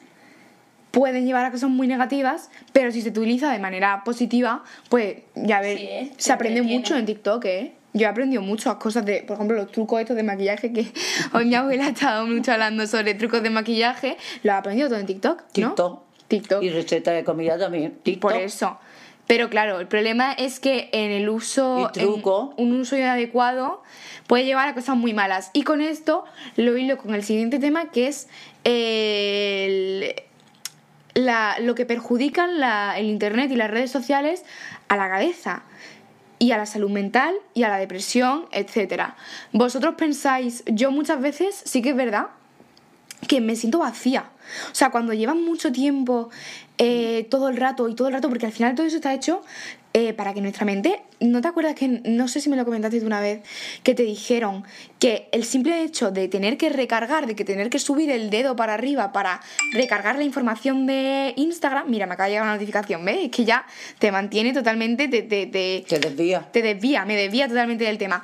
pueden 0.90 1.24
llevar 1.24 1.46
a 1.46 1.50
cosas 1.50 1.70
muy 1.70 1.88
negativas, 1.88 2.50
pero 2.72 2.92
si 2.92 3.00
se 3.00 3.08
utiliza 3.08 3.50
de 3.50 3.58
manera 3.58 4.02
positiva, 4.04 4.62
pues 4.90 5.16
ya 5.34 5.60
ves, 5.62 5.78
Sí, 5.80 5.86
¿eh? 5.86 6.12
se 6.18 6.32
aprende 6.32 6.60
mucho 6.62 6.96
en 6.96 7.06
TikTok, 7.06 7.44
¿eh? 7.46 7.72
Yo 7.94 8.06
he 8.06 8.10
aprendido 8.10 8.40
muchas 8.42 8.76
cosas 8.76 9.04
de, 9.04 9.22
por 9.22 9.34
ejemplo, 9.36 9.56
los 9.56 9.70
trucos 9.70 10.00
estos 10.00 10.16
de 10.16 10.22
maquillaje, 10.22 10.72
que 10.72 10.86
hoy 11.34 11.44
mi 11.46 11.54
abuela 11.54 11.86
ha 11.86 11.90
estado 11.90 12.26
mucho 12.26 12.52
hablando 12.52 12.86
sobre 12.86 13.14
trucos 13.14 13.42
de 13.42 13.50
maquillaje, 13.50 14.16
lo 14.42 14.52
he 14.52 14.54
aprendido 14.54 14.88
todo 14.88 14.98
en 14.98 15.06
TikTok, 15.06 15.38
¿no? 15.56 15.68
TikTok. 15.68 16.02
TikTok. 16.28 16.62
Y 16.62 16.70
receta 16.70 17.10
de 17.12 17.24
comida 17.24 17.58
también. 17.58 17.98
TikTok. 18.02 18.32
Por 18.32 18.40
eso. 18.40 18.78
Pero 19.26 19.48
claro, 19.50 19.78
el 19.80 19.86
problema 19.86 20.32
es 20.32 20.58
que 20.60 20.88
en 20.92 21.10
el 21.10 21.28
uso. 21.28 21.90
Y 21.94 22.00
truco. 22.00 22.54
en 22.56 22.66
un 22.72 22.80
uso 22.80 22.96
inadecuado 22.96 23.82
puede 24.26 24.44
llevar 24.46 24.68
a 24.68 24.74
cosas 24.74 24.96
muy 24.96 25.12
malas. 25.14 25.50
Y 25.52 25.62
con 25.62 25.80
esto 25.82 26.24
lo 26.56 26.76
hilo 26.76 26.96
con 26.98 27.14
el 27.14 27.22
siguiente 27.22 27.58
tema 27.58 27.90
que 27.90 28.08
es 28.08 28.28
el- 28.64 30.14
la- 31.14 31.56
lo 31.60 31.74
que 31.74 31.84
perjudican 31.86 32.58
la- 32.58 32.98
el 32.98 33.06
internet 33.06 33.50
y 33.52 33.56
las 33.56 33.70
redes 33.70 33.90
sociales 33.90 34.44
a 34.88 34.96
la 34.96 35.08
cabeza 35.08 35.62
y 36.42 36.50
a 36.50 36.56
la 36.56 36.66
salud 36.66 36.90
mental 36.90 37.36
y 37.54 37.62
a 37.62 37.68
la 37.68 37.76
depresión, 37.76 38.46
etcétera. 38.50 39.14
Vosotros 39.52 39.94
pensáis, 39.94 40.64
yo 40.66 40.90
muchas 40.90 41.20
veces 41.20 41.62
sí 41.64 41.82
que 41.82 41.90
es 41.90 41.96
verdad 41.96 42.30
que 43.28 43.40
me 43.40 43.54
siento 43.54 43.78
vacía. 43.78 44.24
O 44.72 44.74
sea, 44.74 44.90
cuando 44.90 45.12
llevan 45.12 45.40
mucho 45.40 45.70
tiempo 45.70 46.30
eh, 46.78 47.28
todo 47.30 47.48
el 47.48 47.56
rato 47.56 47.88
y 47.88 47.94
todo 47.94 48.08
el 48.08 48.14
rato, 48.14 48.28
porque 48.28 48.46
al 48.46 48.50
final 48.50 48.74
todo 48.74 48.84
eso 48.84 48.96
está 48.96 49.14
hecho 49.14 49.42
eh, 49.94 50.12
para 50.14 50.32
que 50.32 50.40
nuestra 50.40 50.64
mente, 50.64 51.02
¿no 51.20 51.40
te 51.42 51.48
acuerdas 51.48 51.74
que, 51.74 51.86
no 51.88 52.26
sé 52.28 52.40
si 52.40 52.48
me 52.48 52.56
lo 52.56 52.64
comentaste 52.64 52.98
de 53.00 53.06
una 53.06 53.20
vez, 53.20 53.42
que 53.82 53.94
te 53.94 54.02
dijeron 54.04 54.64
que 54.98 55.28
el 55.32 55.44
simple 55.44 55.82
hecho 55.82 56.10
de 56.10 56.28
tener 56.28 56.56
que 56.56 56.70
recargar, 56.70 57.26
de 57.26 57.34
que 57.36 57.44
tener 57.44 57.68
que 57.68 57.78
subir 57.78 58.10
el 58.10 58.30
dedo 58.30 58.56
para 58.56 58.74
arriba 58.74 59.12
para 59.12 59.40
recargar 59.72 60.16
la 60.16 60.24
información 60.24 60.86
de 60.86 61.34
Instagram, 61.36 61.90
mira, 61.90 62.06
me 62.06 62.14
acaba 62.14 62.26
de 62.28 62.32
llegar 62.32 62.44
una 62.44 62.54
notificación, 62.54 63.04
¿ves? 63.04 63.18
Es 63.24 63.30
que 63.30 63.44
ya 63.44 63.66
te 63.98 64.10
mantiene 64.10 64.52
totalmente, 64.52 65.08
te, 65.08 65.22
te, 65.22 65.46
te- 65.46 65.84
Te 65.86 65.98
desvía. 65.98 66.48
te 66.50 66.62
desvía, 66.62 67.04
me 67.04 67.16
desvía 67.16 67.48
totalmente 67.48 67.84
del 67.84 67.98
tema. 67.98 68.22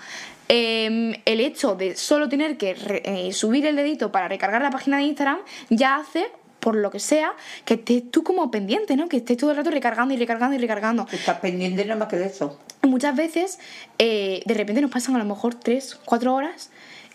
Eh, 0.51 1.21
el 1.27 1.41
hecho 1.41 1.75
de 1.75 1.95
solo 1.95 2.27
tener 2.31 2.57
que 2.57 2.73
re- 2.73 3.03
eh, 3.05 3.33
subir 3.35 3.67
el 3.67 3.77
dedito 3.77 4.11
para 4.11 4.29
recargar 4.29 4.63
la 4.63 4.71
página 4.71 4.97
de 4.97 5.03
Instagram 5.03 5.41
ya 5.69 5.97
hace 5.97 6.29
por 6.61 6.75
lo 6.77 6.91
que 6.91 7.01
sea, 7.01 7.35
que 7.65 7.75
estés 7.75 8.11
tú 8.11 8.23
como 8.23 8.51
pendiente, 8.51 8.97
¿no? 8.97 9.09
Que 9.09 9.19
estés 9.19 9.37
todo 9.37 9.51
el 9.51 9.57
rato 9.57 9.71
recargando 9.71 10.15
y 10.15 10.17
recargando 10.17 10.57
y 10.57 10.59
recargando. 10.59 11.07
Estás 11.13 11.39
pendiente 11.39 11.85
nada 11.85 11.99
más 11.99 12.09
que 12.09 12.17
de 12.17 12.27
eso. 12.27 12.59
Muchas 12.83 13.17
veces, 13.17 13.59
eh, 13.99 14.43
de 14.45 14.55
repente 14.55 14.81
nos 14.81 14.91
pasan 14.91 15.15
a 15.17 15.19
lo 15.19 15.25
mejor 15.25 15.55
3, 15.55 16.01
4 16.05 16.35
horas 16.35 16.71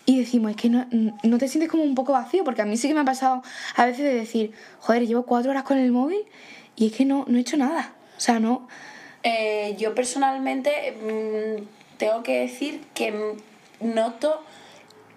y 0.06 0.18
decimos, 0.18 0.50
es 0.50 0.56
que 0.56 0.68
no, 0.68 0.86
no, 0.90 1.38
te 1.38 1.48
sientes 1.48 1.70
como 1.70 1.82
un 1.82 1.94
poco 1.94 2.12
vacío, 2.12 2.44
porque 2.44 2.62
a 2.62 2.66
mí 2.66 2.76
sí 2.76 2.88
que 2.88 2.94
me 2.94 3.00
ha 3.00 3.04
pasado 3.04 3.42
a 3.76 3.86
veces 3.86 4.04
de 4.04 4.14
decir, 4.14 4.52
joder, 4.80 5.06
llevo 5.06 5.24
4 5.24 5.50
horas 5.50 5.62
con 5.62 5.78
el 5.78 5.92
móvil 5.92 6.20
y 6.76 6.88
es 6.88 6.92
que 6.92 7.04
no, 7.04 7.24
no 7.28 7.38
he 7.38 7.40
hecho 7.40 7.56
nada. 7.56 7.94
O 8.16 8.20
sea, 8.20 8.38
no... 8.38 8.68
Eh, 9.22 9.74
yo 9.78 9.94
personalmente 9.94 10.92
mm, 10.92 11.96
tengo 11.96 12.22
que 12.22 12.40
decir 12.40 12.82
que 12.92 13.34
noto 13.80 14.42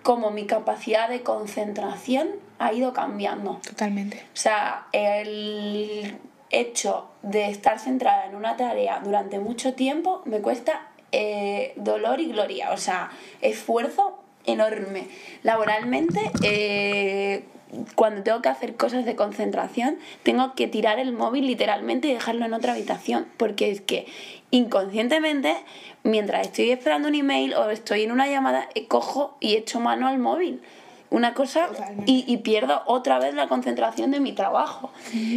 como 0.08 0.32
mi 0.32 0.46
capacidad 0.46 1.10
de 1.10 1.22
concentración 1.22 2.30
ha 2.60 2.72
ido 2.72 2.93
cambiando. 2.93 3.60
Totalmente. 3.62 4.24
O 4.34 4.38
sea, 4.38 4.88
el 4.93 6.17
hecho 6.50 7.10
de 7.24 7.50
estar 7.50 7.78
centrada 7.78 8.26
en 8.26 8.36
una 8.36 8.56
tarea 8.56 9.02
durante 9.04 9.38
mucho 9.38 9.74
tiempo 9.74 10.22
me 10.24 10.39
cuesta 10.39 10.88
eh, 11.12 11.74
dolor 11.76 12.22
y 12.22 12.28
gloria, 12.28 12.72
o 12.72 12.78
sea, 12.78 13.12
esfuerzo 13.41 14.17
enorme. 14.46 15.10
Laboralmente, 15.43 16.32
eh, 16.41 17.43
cuando 17.96 18.24
tengo 18.24 18.42
que 18.42 18.50
hacer 18.50 18.76
cosas 18.76 19.06
de 19.06 19.16
concentración, 19.16 19.98
tengo 20.24 20.54
que 20.56 20.68
tirar 20.68 21.00
el 21.00 21.12
móvil 21.12 21.48
literalmente 21.48 22.08
y 22.08 22.14
dejarlo 22.14 22.46
en 22.46 22.54
otra 22.54 22.74
habitación, 22.74 23.28
porque 23.38 23.72
es 23.72 23.82
que 23.82 24.08
inconscientemente, 24.52 25.56
mientras 26.04 26.48
estoy 26.48 26.72
esperando 26.72 27.08
un 27.08 27.16
email 27.16 27.54
o 27.54 27.70
estoy 27.70 28.04
en 28.04 28.12
una 28.12 28.28
llamada, 28.28 28.70
eh, 28.76 28.88
cojo 28.88 29.38
y 29.40 29.56
echo 29.56 29.80
mano 29.80 30.08
al 30.08 30.20
móvil. 30.20 30.62
Una 31.10 31.34
cosa 31.34 31.70
y, 32.06 32.26
y, 32.28 32.38
pierdo 32.38 32.84
otra 32.86 33.18
vez 33.18 33.34
la 33.34 33.48
concentración 33.48 34.12
de 34.12 34.20
mi 34.20 34.34
trabajo. 34.34 34.92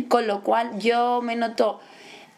Con 0.08 0.26
lo 0.26 0.42
cual 0.42 0.80
yo 0.80 1.22
me 1.22 1.36
noto 1.36 1.78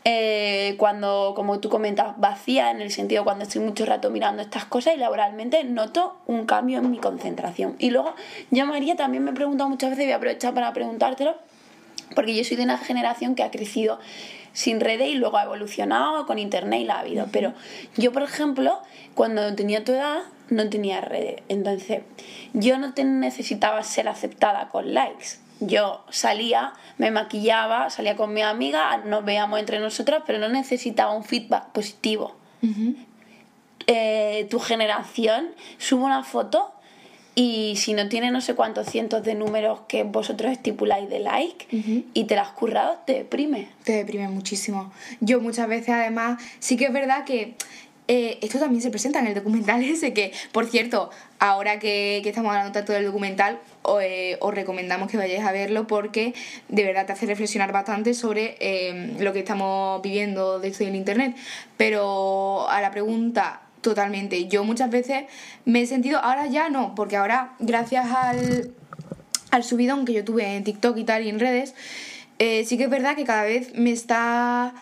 eh, 0.05 0.75
cuando, 0.79 1.33
como 1.37 1.61
tú 1.61 1.69
comentas, 1.69 2.19
vacía 2.19 2.71
en 2.71 2.81
el 2.81 2.91
sentido 2.91 3.23
cuando 3.23 3.45
estoy 3.45 3.62
mucho 3.62 3.87
rato 3.87 4.11
mirando 4.11 4.43
estas 4.43 4.65
cosas 4.65 4.95
y 4.95 4.99
laboralmente 4.99 5.62
noto 5.62 6.17
un 6.27 6.45
cambio 6.45 6.79
en 6.79 6.91
mi 6.91 6.99
concentración. 6.99 7.77
Y 7.79 7.91
luego 7.91 8.15
yo, 8.51 8.67
María, 8.67 8.97
también 8.97 9.23
me 9.23 9.31
he 9.31 9.35
preguntado 9.35 9.71
muchas 9.71 9.91
veces, 9.91 10.07
voy 10.07 10.12
a 10.12 10.17
aprovechar 10.17 10.55
para 10.55 10.73
preguntártelo, 10.73 11.37
porque 12.17 12.35
yo 12.35 12.43
soy 12.43 12.57
de 12.57 12.65
una 12.65 12.79
generación 12.79 13.37
que 13.37 13.45
ha 13.45 13.51
crecido 13.51 14.01
sin 14.53 14.81
redes 14.81 15.09
y 15.09 15.15
luego 15.15 15.38
ha 15.38 15.45
evolucionado 15.45 16.27
con 16.27 16.38
internet 16.38 16.81
y 16.81 16.85
la 16.85 16.95
ha 16.95 17.01
habido. 17.01 17.29
Pero 17.31 17.55
yo, 17.97 18.12
por 18.12 18.23
ejemplo, 18.23 18.81
cuando 19.15 19.55
tenía 19.55 19.85
tu 19.85 19.93
edad, 19.93 20.23
no 20.51 20.69
tenía 20.69 21.01
redes. 21.01 21.43
Entonces, 21.49 22.03
yo 22.53 22.77
no 22.77 22.93
necesitaba 22.97 23.83
ser 23.85 24.09
aceptada 24.09 24.69
con 24.69 24.93
likes 24.93 25.42
yo 25.66 26.05
salía, 26.11 26.72
me 26.98 27.11
maquillaba, 27.11 27.90
salía 27.90 28.16
con 28.16 28.33
mi 28.33 28.42
amiga, 28.42 28.98
nos 28.98 29.25
veíamos 29.25 29.61
entre 29.61 29.79
nosotras, 29.79 30.22
pero 30.27 30.38
no 30.38 30.48
necesitaba 30.48 31.12
un 31.12 31.25
feedback 31.25 31.70
positivo. 31.70 32.37
Eh, 33.87 34.46
tu 34.51 34.61
generación 34.61 35.48
sube 35.79 36.05
una 36.05 36.22
foto 36.22 36.72
y 37.35 37.75
si 37.77 37.94
no 37.94 38.09
tiene 38.09 38.31
no 38.31 38.40
sé 38.40 38.55
cuántos 38.55 38.87
cientos 38.88 39.22
de 39.25 39.35
números 39.35 39.81
que 39.88 40.05
vosotros 40.05 40.53
estipuláis 40.53 41.09
de 41.09 41.18
like 41.18 41.66
y 42.12 42.25
te 42.25 42.37
la 42.37 42.42
has 42.42 42.53
currado, 42.53 42.98
te 43.07 43.14
deprime. 43.14 43.68
Te 43.85 43.92
deprime 43.92 44.29
muchísimo. 44.29 44.92
Yo 45.20 45.40
muchas 45.40 45.66
veces 45.66 45.90
además, 45.90 46.42
sí 46.59 46.77
que 46.77 46.87
es 46.87 46.92
verdad 46.92 47.25
que 47.25 47.57
eh, 48.14 48.38
esto 48.42 48.59
también 48.59 48.83
se 48.83 48.90
presenta 48.90 49.20
en 49.20 49.29
el 49.29 49.35
documental 49.35 49.83
ese 49.90 50.12
que, 50.12 50.33
por 50.53 50.66
cierto, 50.66 51.09
ahora 51.38 51.79
que, 51.79 52.18
estamos 52.18 52.51
hablando 52.51 52.70
tanto 52.70 52.92
del 52.92 53.07
documental, 53.07 53.59
eh, 54.03 54.37
os 54.40 54.53
recomendamos 54.53 55.11
que 55.11 55.16
vayáis 55.16 55.42
a 55.42 55.51
verlo 55.51 55.87
porque 55.87 56.35
de 56.68 56.85
verdad 56.85 57.07
te 57.07 57.12
hace 57.12 57.25
reflexionar 57.25 57.72
bastante 57.72 58.12
sobre 58.12 58.57
eh, 58.61 59.16
lo 59.18 59.33
que 59.33 59.38
estamos 59.38 60.03
viviendo 60.03 60.61
de 60.61 60.68
esto 60.68 60.85
del 60.85 60.94
Internet. 60.94 61.35
Pero 61.79 62.68
a 62.68 62.83
la 62.83 62.90
pregunta, 62.90 63.62
totalmente. 63.81 64.46
Yo 64.46 64.62
muchas 64.62 64.90
veces 64.90 65.25
me 65.64 65.81
he 65.81 65.87
sentido, 65.87 66.18
ahora 66.18 66.46
ya 66.48 66.68
no, 66.68 66.94
porque 66.94 67.16
ahora 67.16 67.55
gracias 67.61 68.11
al, 68.11 68.75
al 69.51 69.64
subidón 69.64 70.05
que 70.05 70.12
yo 70.12 70.22
tuve 70.22 70.55
en 70.55 70.64
TikTok 70.64 70.98
y 70.98 71.05
tal 71.05 71.25
y 71.25 71.31
en 71.31 71.40
redes, 71.40 71.75
sí 72.38 72.77
que 72.77 72.85
es 72.85 72.90
verdad 72.90 73.16
que 73.16 73.25
cada 73.25 73.44
vez 73.44 73.72
me 73.75 73.90
está 73.90 74.75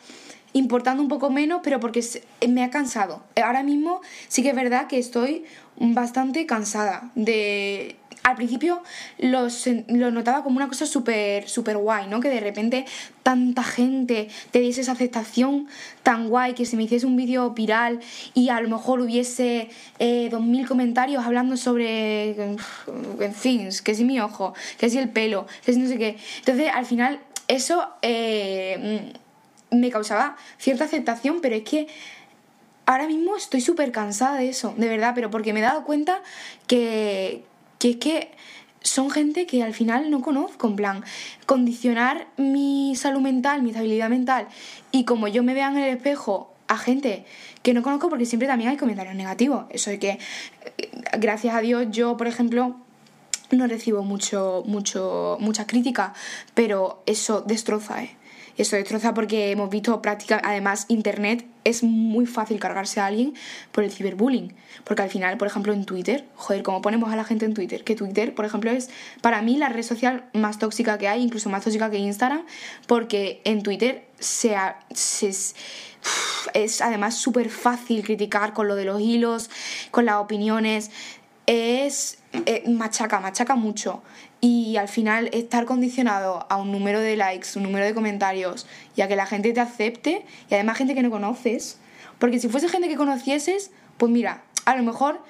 importando 0.52 1.02
un 1.02 1.08
poco 1.08 1.30
menos, 1.30 1.60
pero 1.62 1.80
porque 1.80 2.04
me 2.48 2.64
ha 2.64 2.70
cansado. 2.70 3.22
Ahora 3.42 3.62
mismo 3.62 4.00
sí 4.28 4.42
que 4.42 4.50
es 4.50 4.56
verdad 4.56 4.86
que 4.86 4.98
estoy 4.98 5.44
bastante 5.76 6.46
cansada 6.46 7.10
de... 7.14 7.96
Al 8.22 8.36
principio 8.36 8.82
lo 9.16 10.10
notaba 10.10 10.42
como 10.42 10.58
una 10.58 10.68
cosa 10.68 10.84
súper 10.84 11.48
super 11.48 11.78
guay, 11.78 12.06
¿no? 12.06 12.20
Que 12.20 12.28
de 12.28 12.40
repente 12.40 12.84
tanta 13.22 13.64
gente 13.64 14.28
te 14.50 14.60
diese 14.60 14.82
esa 14.82 14.92
aceptación 14.92 15.68
tan 16.02 16.28
guay, 16.28 16.52
que 16.52 16.66
se 16.66 16.76
me 16.76 16.82
hiciese 16.82 17.06
un 17.06 17.16
vídeo 17.16 17.52
viral 17.52 18.00
y 18.34 18.50
a 18.50 18.60
lo 18.60 18.68
mejor 18.68 19.00
hubiese 19.00 19.70
eh, 19.98 20.28
dos 20.30 20.42
mil 20.42 20.68
comentarios 20.68 21.24
hablando 21.24 21.56
sobre, 21.56 22.32
en 22.42 23.34
fin, 23.34 23.70
que 23.82 23.94
si 23.94 24.04
mi 24.04 24.20
ojo, 24.20 24.52
que 24.76 24.90
si 24.90 24.98
el 24.98 25.08
pelo, 25.08 25.46
que 25.64 25.72
si 25.72 25.78
no 25.78 25.88
sé 25.88 25.96
qué. 25.96 26.18
Entonces, 26.40 26.70
al 26.74 26.84
final, 26.84 27.20
eso... 27.48 27.88
Eh, 28.02 29.14
me 29.70 29.90
causaba 29.90 30.36
cierta 30.58 30.84
aceptación, 30.84 31.40
pero 31.40 31.56
es 31.56 31.62
que 31.62 31.88
ahora 32.86 33.06
mismo 33.06 33.36
estoy 33.36 33.60
súper 33.60 33.92
cansada 33.92 34.36
de 34.36 34.48
eso, 34.48 34.74
de 34.76 34.88
verdad, 34.88 35.12
pero 35.14 35.30
porque 35.30 35.52
me 35.52 35.60
he 35.60 35.62
dado 35.62 35.84
cuenta 35.84 36.22
que, 36.66 37.44
que 37.78 37.90
es 37.90 37.96
que 37.96 38.30
son 38.82 39.10
gente 39.10 39.46
que 39.46 39.62
al 39.62 39.74
final 39.74 40.10
no 40.10 40.22
conozco, 40.22 40.66
en 40.66 40.76
plan, 40.76 41.04
condicionar 41.46 42.26
mi 42.36 42.94
salud 42.96 43.20
mental, 43.20 43.62
mi 43.62 43.70
estabilidad 43.70 44.08
mental, 44.08 44.48
y 44.90 45.04
como 45.04 45.28
yo 45.28 45.42
me 45.42 45.54
vea 45.54 45.68
en 45.68 45.76
el 45.76 45.96
espejo 45.96 46.52
a 46.66 46.78
gente 46.78 47.24
que 47.62 47.74
no 47.74 47.82
conozco, 47.82 48.08
porque 48.08 48.26
siempre 48.26 48.48
también 48.48 48.70
hay 48.70 48.76
comentarios 48.76 49.14
negativos, 49.14 49.66
eso 49.70 49.90
de 49.90 49.98
que, 49.98 50.18
gracias 51.18 51.54
a 51.54 51.60
Dios, 51.60 51.86
yo, 51.90 52.16
por 52.16 52.26
ejemplo, 52.26 52.76
no 53.50 53.66
recibo 53.66 54.02
mucho, 54.02 54.62
mucho, 54.66 55.36
mucha 55.40 55.66
crítica, 55.66 56.14
pero 56.54 57.02
eso 57.06 57.42
destroza, 57.42 58.02
¿eh? 58.02 58.16
Eso 58.60 58.76
destroza 58.76 59.14
porque 59.14 59.52
hemos 59.52 59.70
visto 59.70 60.02
práctica, 60.02 60.38
además 60.44 60.84
Internet 60.88 61.46
es 61.64 61.82
muy 61.82 62.26
fácil 62.26 62.60
cargarse 62.60 63.00
a 63.00 63.06
alguien 63.06 63.32
por 63.72 63.84
el 63.84 63.90
ciberbullying. 63.90 64.54
Porque 64.84 65.00
al 65.00 65.08
final, 65.08 65.38
por 65.38 65.48
ejemplo, 65.48 65.72
en 65.72 65.86
Twitter, 65.86 66.26
joder, 66.34 66.62
¿cómo 66.62 66.82
ponemos 66.82 67.10
a 67.10 67.16
la 67.16 67.24
gente 67.24 67.46
en 67.46 67.54
Twitter? 67.54 67.84
Que 67.84 67.96
Twitter, 67.96 68.34
por 68.34 68.44
ejemplo, 68.44 68.70
es 68.70 68.90
para 69.22 69.40
mí 69.40 69.56
la 69.56 69.70
red 69.70 69.82
social 69.82 70.24
más 70.34 70.58
tóxica 70.58 70.98
que 70.98 71.08
hay, 71.08 71.22
incluso 71.22 71.48
más 71.48 71.64
tóxica 71.64 71.90
que 71.90 71.96
Instagram, 71.96 72.44
porque 72.86 73.40
en 73.44 73.62
Twitter 73.62 74.04
se, 74.18 74.54
es, 74.90 75.56
es 76.52 76.80
además 76.82 77.14
súper 77.14 77.48
fácil 77.48 78.04
criticar 78.04 78.52
con 78.52 78.68
lo 78.68 78.74
de 78.74 78.84
los 78.84 79.00
hilos, 79.00 79.48
con 79.90 80.04
las 80.04 80.16
opiniones. 80.16 80.90
Es 81.46 82.18
eh, 82.34 82.64
machaca, 82.68 83.20
machaca 83.20 83.54
mucho 83.54 84.02
y 84.40 84.76
al 84.76 84.88
final 84.88 85.28
estar 85.32 85.66
condicionado 85.66 86.46
a 86.48 86.56
un 86.56 86.72
número 86.72 87.00
de 87.00 87.16
likes, 87.16 87.48
un 87.56 87.62
número 87.64 87.84
de 87.84 87.94
comentarios 87.94 88.66
y 88.96 89.02
a 89.02 89.08
que 89.08 89.16
la 89.16 89.26
gente 89.26 89.52
te 89.52 89.60
acepte 89.60 90.24
y 90.48 90.54
además 90.54 90.78
gente 90.78 90.94
que 90.94 91.02
no 91.02 91.10
conoces. 91.10 91.78
Porque 92.18 92.38
si 92.38 92.48
fuese 92.48 92.68
gente 92.68 92.88
que 92.88 92.96
conocieses, 92.96 93.70
pues 93.98 94.10
mira, 94.10 94.42
a 94.64 94.76
lo 94.76 94.82
mejor 94.82 95.22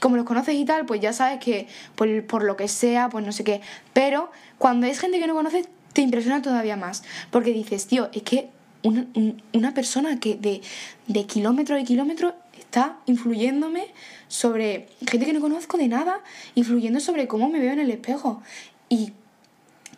como 0.00 0.16
los 0.16 0.26
conoces 0.26 0.56
y 0.56 0.64
tal, 0.64 0.84
pues 0.84 1.00
ya 1.00 1.12
sabes 1.12 1.38
que 1.38 1.68
por, 1.94 2.26
por 2.26 2.42
lo 2.42 2.56
que 2.56 2.66
sea, 2.66 3.08
pues 3.08 3.24
no 3.24 3.30
sé 3.30 3.44
qué. 3.44 3.60
Pero 3.92 4.30
cuando 4.58 4.86
es 4.86 4.98
gente 4.98 5.20
que 5.20 5.26
no 5.28 5.34
conoces, 5.34 5.68
te 5.92 6.00
impresiona 6.02 6.42
todavía 6.42 6.76
más. 6.76 7.04
Porque 7.30 7.52
dices, 7.52 7.86
tío, 7.86 8.10
es 8.12 8.22
que 8.22 8.48
una, 8.82 9.06
una 9.52 9.74
persona 9.74 10.18
que 10.18 10.34
de, 10.34 10.60
de 11.06 11.26
kilómetro 11.26 11.78
y 11.78 11.84
kilómetro 11.84 12.34
está 12.72 12.96
influyéndome 13.04 13.88
sobre 14.28 14.88
gente 15.06 15.26
que 15.26 15.34
no 15.34 15.42
conozco 15.42 15.76
de 15.76 15.88
nada, 15.88 16.20
influyendo 16.54 17.00
sobre 17.00 17.28
cómo 17.28 17.50
me 17.50 17.58
veo 17.58 17.72
en 17.72 17.80
el 17.80 17.90
espejo. 17.90 18.42
Y 18.88 19.12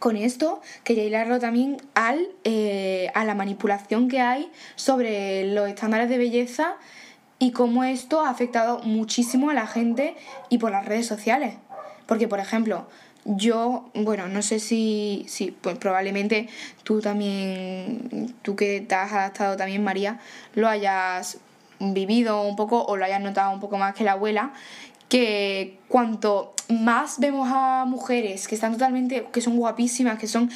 con 0.00 0.16
esto 0.16 0.60
quería 0.82 1.04
hilarlo 1.04 1.38
también 1.38 1.76
al, 1.94 2.30
eh, 2.42 3.12
a 3.14 3.24
la 3.24 3.36
manipulación 3.36 4.08
que 4.08 4.20
hay 4.20 4.50
sobre 4.74 5.54
los 5.54 5.68
estándares 5.68 6.08
de 6.08 6.18
belleza 6.18 6.74
y 7.38 7.52
cómo 7.52 7.84
esto 7.84 8.22
ha 8.22 8.28
afectado 8.28 8.80
muchísimo 8.80 9.50
a 9.50 9.54
la 9.54 9.68
gente 9.68 10.16
y 10.48 10.58
por 10.58 10.72
las 10.72 10.84
redes 10.84 11.06
sociales. 11.06 11.54
Porque, 12.06 12.26
por 12.26 12.40
ejemplo, 12.40 12.88
yo, 13.24 13.88
bueno, 13.94 14.26
no 14.26 14.42
sé 14.42 14.58
si, 14.58 15.26
si 15.28 15.52
pues 15.52 15.78
probablemente 15.78 16.48
tú 16.82 17.00
también, 17.00 18.34
tú 18.42 18.56
que 18.56 18.80
te 18.80 18.96
has 18.96 19.12
adaptado 19.12 19.56
también, 19.56 19.84
María, 19.84 20.18
lo 20.56 20.68
hayas 20.68 21.38
vivido 21.80 22.42
un 22.42 22.56
poco 22.56 22.84
o 22.84 22.96
lo 22.96 23.04
hayas 23.04 23.20
notado 23.20 23.52
un 23.52 23.60
poco 23.60 23.78
más 23.78 23.94
que 23.94 24.04
la 24.04 24.12
abuela, 24.12 24.52
que 25.08 25.78
cuanto 25.88 26.54
más 26.68 27.18
vemos 27.20 27.48
a 27.52 27.84
mujeres 27.86 28.48
que 28.48 28.54
están 28.54 28.72
totalmente, 28.72 29.26
que 29.32 29.40
son 29.40 29.56
guapísimas, 29.56 30.18
que 30.18 30.26
son, 30.26 30.50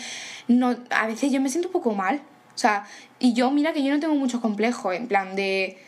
no, 0.48 0.74
a 0.90 1.06
veces 1.06 1.30
yo 1.30 1.40
me 1.40 1.48
siento 1.50 1.68
un 1.68 1.72
poco 1.72 1.94
mal, 1.94 2.16
o 2.54 2.58
sea, 2.58 2.84
y 3.20 3.34
yo 3.34 3.50
mira 3.50 3.72
que 3.72 3.82
yo 3.82 3.92
no 3.92 4.00
tengo 4.00 4.14
muchos 4.14 4.40
complejos, 4.40 4.94
en 4.94 5.06
plan 5.06 5.36
de... 5.36 5.78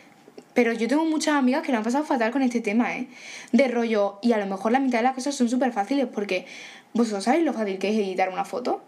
Pero 0.53 0.73
yo 0.73 0.87
tengo 0.89 1.05
muchas 1.05 1.35
amigas 1.35 1.63
que 1.63 1.71
lo 1.71 1.77
han 1.77 1.83
pasado 1.83 2.03
fatal 2.03 2.31
con 2.31 2.41
este 2.41 2.59
tema, 2.59 2.93
¿eh? 2.97 3.07
De 3.53 3.69
rollo, 3.69 4.19
y 4.21 4.33
a 4.33 4.37
lo 4.37 4.45
mejor 4.47 4.73
la 4.73 4.79
mitad 4.79 4.99
de 4.99 5.03
las 5.03 5.13
cosas 5.15 5.33
son 5.33 5.47
súper 5.49 5.71
fáciles 5.71 6.07
porque 6.13 6.45
vosotros 6.93 7.23
sabéis 7.23 7.45
lo 7.45 7.53
fácil 7.53 7.77
que 7.79 7.89
es 7.89 7.95
editar 7.95 8.29
una 8.29 8.43
foto. 8.43 8.81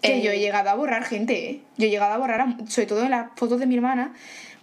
Que 0.00 0.18
Eh, 0.18 0.22
yo 0.22 0.30
he 0.30 0.40
llegado 0.40 0.70
a 0.70 0.74
borrar 0.74 1.04
gente, 1.04 1.50
¿eh? 1.50 1.60
Yo 1.76 1.86
he 1.86 1.90
llegado 1.90 2.14
a 2.14 2.16
borrar, 2.18 2.40
a- 2.40 2.56
sobre 2.66 2.86
todo 2.86 3.02
en 3.04 3.10
las 3.10 3.28
fotos 3.36 3.60
de 3.60 3.66
mi 3.66 3.74
hermana, 3.76 4.14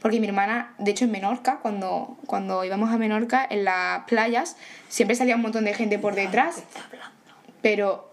porque 0.01 0.19
mi 0.19 0.27
hermana, 0.27 0.73
de 0.77 0.91
hecho 0.91 1.05
en 1.05 1.11
Menorca, 1.11 1.59
cuando, 1.61 2.17
cuando 2.25 2.63
íbamos 2.63 2.89
a 2.91 2.97
Menorca, 2.97 3.45
en 3.49 3.65
las 3.65 4.05
playas, 4.05 4.55
siempre 4.87 5.15
salía 5.15 5.35
un 5.35 5.41
montón 5.41 5.65
de 5.65 5.73
gente 5.73 5.99
por 5.99 6.15
detrás, 6.15 6.63
pero 7.61 8.09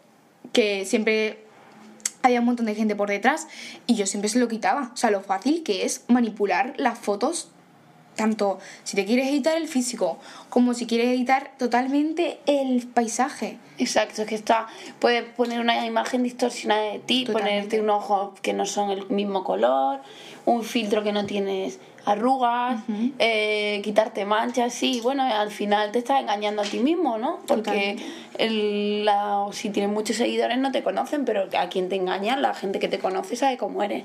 que 0.53 0.85
siempre 0.85 1.45
había 2.23 2.41
un 2.41 2.47
montón 2.47 2.67
de 2.67 2.75
gente 2.75 2.97
por 2.97 3.09
detrás 3.09 3.47
y 3.87 3.95
yo 3.95 4.07
siempre 4.07 4.29
se 4.29 4.39
lo 4.39 4.49
quitaba. 4.49 4.91
O 4.93 4.97
sea, 4.97 5.11
lo 5.11 5.23
fácil 5.23 5.63
que 5.63 5.85
es 5.85 6.05
manipular 6.09 6.75
las 6.77 6.99
fotos, 6.99 7.51
tanto 8.17 8.59
si 8.83 8.97
te 8.97 9.05
quieres 9.05 9.29
editar 9.29 9.57
el 9.57 9.69
físico 9.69 10.19
como 10.49 10.75
si 10.75 10.87
quieres 10.87 11.09
editar 11.09 11.53
totalmente 11.59 12.39
el 12.47 12.87
paisaje. 12.87 13.59
Exacto, 13.79 14.23
es 14.23 14.29
que 14.29 14.35
está. 14.35 14.67
Puedes 14.99 15.23
poner 15.25 15.61
una 15.61 15.85
imagen 15.87 16.23
distorsionada 16.23 16.93
de 16.93 16.99
ti, 16.99 17.25
Totalmente. 17.25 17.55
ponerte 17.55 17.81
unos 17.81 18.05
ojos 18.05 18.41
que 18.41 18.53
no 18.53 18.67
son 18.67 18.91
el 18.91 19.07
mismo 19.09 19.45
color, 19.45 20.01
un 20.47 20.65
filtro 20.65 21.03
que 21.03 21.13
no 21.13 21.27
tienes 21.27 21.79
arrugas, 22.07 22.81
eh, 23.19 23.81
quitarte 23.85 24.25
manchas, 24.25 24.73
sí, 24.73 25.01
bueno, 25.03 25.23
al 25.25 25.51
final 25.51 25.91
te 25.93 25.99
estás 25.99 26.21
engañando 26.23 26.63
a 26.63 26.65
ti 26.65 26.79
mismo, 26.79 27.19
¿no? 27.19 27.41
Porque 27.47 27.97
el- 28.39 29.05
la- 29.05 29.47
si 29.53 29.71
tienes 29.71 29.93
muchos 29.93 30.17
seguidores 30.17 30.57
no 30.59 30.71
te 30.73 30.83
conocen, 30.83 31.25
pero 31.25 31.49
a 31.59 31.69
quien 31.69 31.89
te 31.89 31.97
engañan, 31.97 32.41
la 32.43 32.55
gente 32.55 32.79
que 32.79 32.89
te 32.89 32.99
conoce 32.99 33.37
sabe 33.37 33.57
cómo 33.59 33.83
eres. 33.83 34.05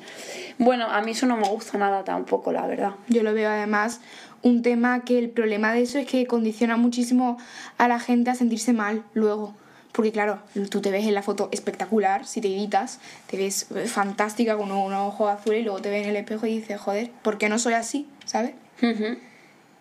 Bueno, 0.58 0.86
a 0.90 1.02
mí 1.02 1.12
eso 1.12 1.26
no 1.28 1.38
me 1.38 1.48
gusta 1.48 1.78
nada 1.78 2.04
tampoco, 2.04 2.52
la 2.52 2.66
verdad. 2.68 2.92
Yo 3.08 3.24
lo 3.24 3.34
veo 3.34 3.50
además 3.50 4.02
un 4.44 4.64
tema 4.64 5.04
que 5.06 5.20
el 5.20 5.30
problema 5.30 5.72
de 5.72 5.84
eso 5.84 6.00
es 6.00 6.08
que 6.08 6.26
condiciona 6.26 6.76
muchísimo 6.76 7.38
a 7.78 7.88
la 7.88 8.00
gente 8.00 8.32
a 8.32 8.36
sentirse 8.36 8.74
mal 8.74 9.04
luego. 9.14 9.54
Porque 9.92 10.12
claro, 10.12 10.40
tú 10.70 10.82
te 10.82 10.90
ves 10.90 11.06
en 11.06 11.14
la 11.14 11.22
foto 11.22 11.50
espectacular, 11.52 12.26
si 12.26 12.42
te 12.42 12.48
editas, 12.48 13.00
te 13.28 13.38
ves 13.38 13.68
eh, 13.76 13.88
fantástica 13.88 14.56
con 14.56 14.72
unos 14.72 15.08
ojos 15.08 15.30
azules 15.30 15.62
y 15.62 15.64
luego 15.64 15.82
te 15.82 15.90
ves 15.90 16.04
en 16.04 16.10
el 16.10 16.16
espejo 16.16 16.46
y 16.46 16.60
dices, 16.60 16.80
joder, 16.80 17.12
¿por 17.22 17.38
qué 17.38 17.50
no 17.50 17.60
soy 17.60 17.74
así? 17.74 18.08
¿Sabes? 18.26 18.54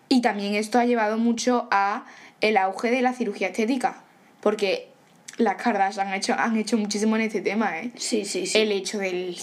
Y 0.09 0.20
también 0.20 0.55
esto 0.55 0.79
ha 0.79 0.85
llevado 0.85 1.16
mucho 1.16 1.68
a 1.70 2.05
el 2.40 2.57
auge 2.57 2.90
de 2.90 3.03
la 3.03 3.12
cirugía 3.12 3.49
estética, 3.49 4.03
porque 4.40 4.89
las 5.38 5.56
Kardashian 5.56 6.08
han 6.08 6.14
hecho, 6.14 6.34
han 6.36 6.56
hecho 6.56 6.76
muchísimo 6.76 7.16
en 7.16 7.22
este 7.22 7.40
tema, 7.40 7.78
¿eh? 7.80 7.90
Sí, 7.96 8.24
sí, 8.24 8.46
sí. 8.46 8.58
el 8.58 8.72
hecho 8.72 8.98
del- 8.98 9.36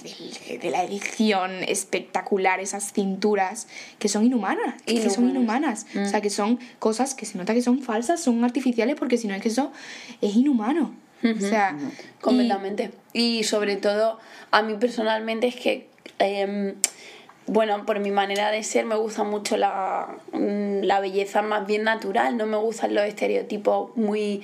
del- 0.48 0.60
de 0.60 0.70
la 0.70 0.84
edición 0.84 1.52
espectacular, 1.68 2.60
esas 2.60 2.94
cinturas 2.94 3.68
que 4.00 4.08
son 4.08 4.24
inhumanas, 4.26 4.76
que 4.86 5.10
son 5.10 5.30
Inhumanas. 5.30 5.88
O 6.00 6.06
sea, 6.06 6.22
que 6.22 6.30
son 6.30 6.60
cosas 6.80 7.16
que 7.16 7.26
se 7.26 7.38
nota 7.38 7.54
que 7.54 7.62
son 7.62 7.82
falsas, 7.82 8.22
son 8.22 8.44
artificiales, 8.44 8.96
porque 8.96 9.18
si 9.18 9.28
no 9.28 9.34
es 9.36 9.42
que 9.42 9.50
eso 9.50 9.72
es 10.22 10.36
inhumano. 10.36 10.94
O 11.24 11.40
sea, 11.40 11.76
y- 11.80 12.22
Completamente. 12.22 12.92
Y, 13.14 13.44
sobre 13.44 13.76
todo, 13.78 14.20
a 14.52 14.62
mí 14.62 14.76
personalmente 14.80 15.48
es 15.48 15.56
que, 15.56 15.90
em, 16.20 16.76
bueno, 17.48 17.86
por 17.86 18.00
mi 18.00 18.12
manera 18.12 18.52
de 18.52 18.62
ser, 18.62 18.86
me 18.86 18.96
gusta 18.96 19.24
mucho 19.24 19.58
la, 19.58 20.18
mm, 20.34 20.82
la 20.84 21.00
belleza 21.00 21.42
más 21.42 21.66
bien 21.66 21.84
natural, 21.84 22.38
no 22.38 22.46
me 22.46 22.58
gustan 22.58 22.94
los 22.94 23.06
estereotipos 23.06 23.96
muy 23.98 24.44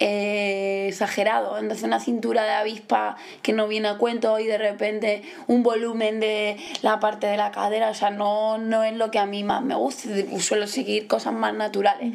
eh, 0.00 0.86
exagerados. 0.88 1.60
Entonces, 1.60 1.84
una 1.84 2.00
cintura 2.00 2.44
de 2.44 2.50
avispa 2.50 3.16
que 3.42 3.52
no 3.52 3.68
viene 3.68 3.88
a 3.88 3.98
cuento 3.98 4.38
y 4.38 4.46
de 4.46 4.58
repente 4.58 5.22
un 5.46 5.62
volumen 5.62 6.20
de 6.20 6.56
la 6.82 7.00
parte 7.00 7.26
de 7.26 7.36
la 7.36 7.50
cadera, 7.50 7.90
o 7.90 7.94
sea, 7.94 8.10
no, 8.10 8.58
no 8.58 8.82
es 8.82 8.94
lo 8.94 9.10
que 9.10 9.18
a 9.18 9.26
mí 9.26 9.44
más 9.44 9.62
me 9.62 9.74
gusta. 9.74 10.08
Suelo 10.40 10.66
seguir 10.66 11.06
cosas 11.06 11.32
más 11.32 11.54
naturales. 11.54 12.14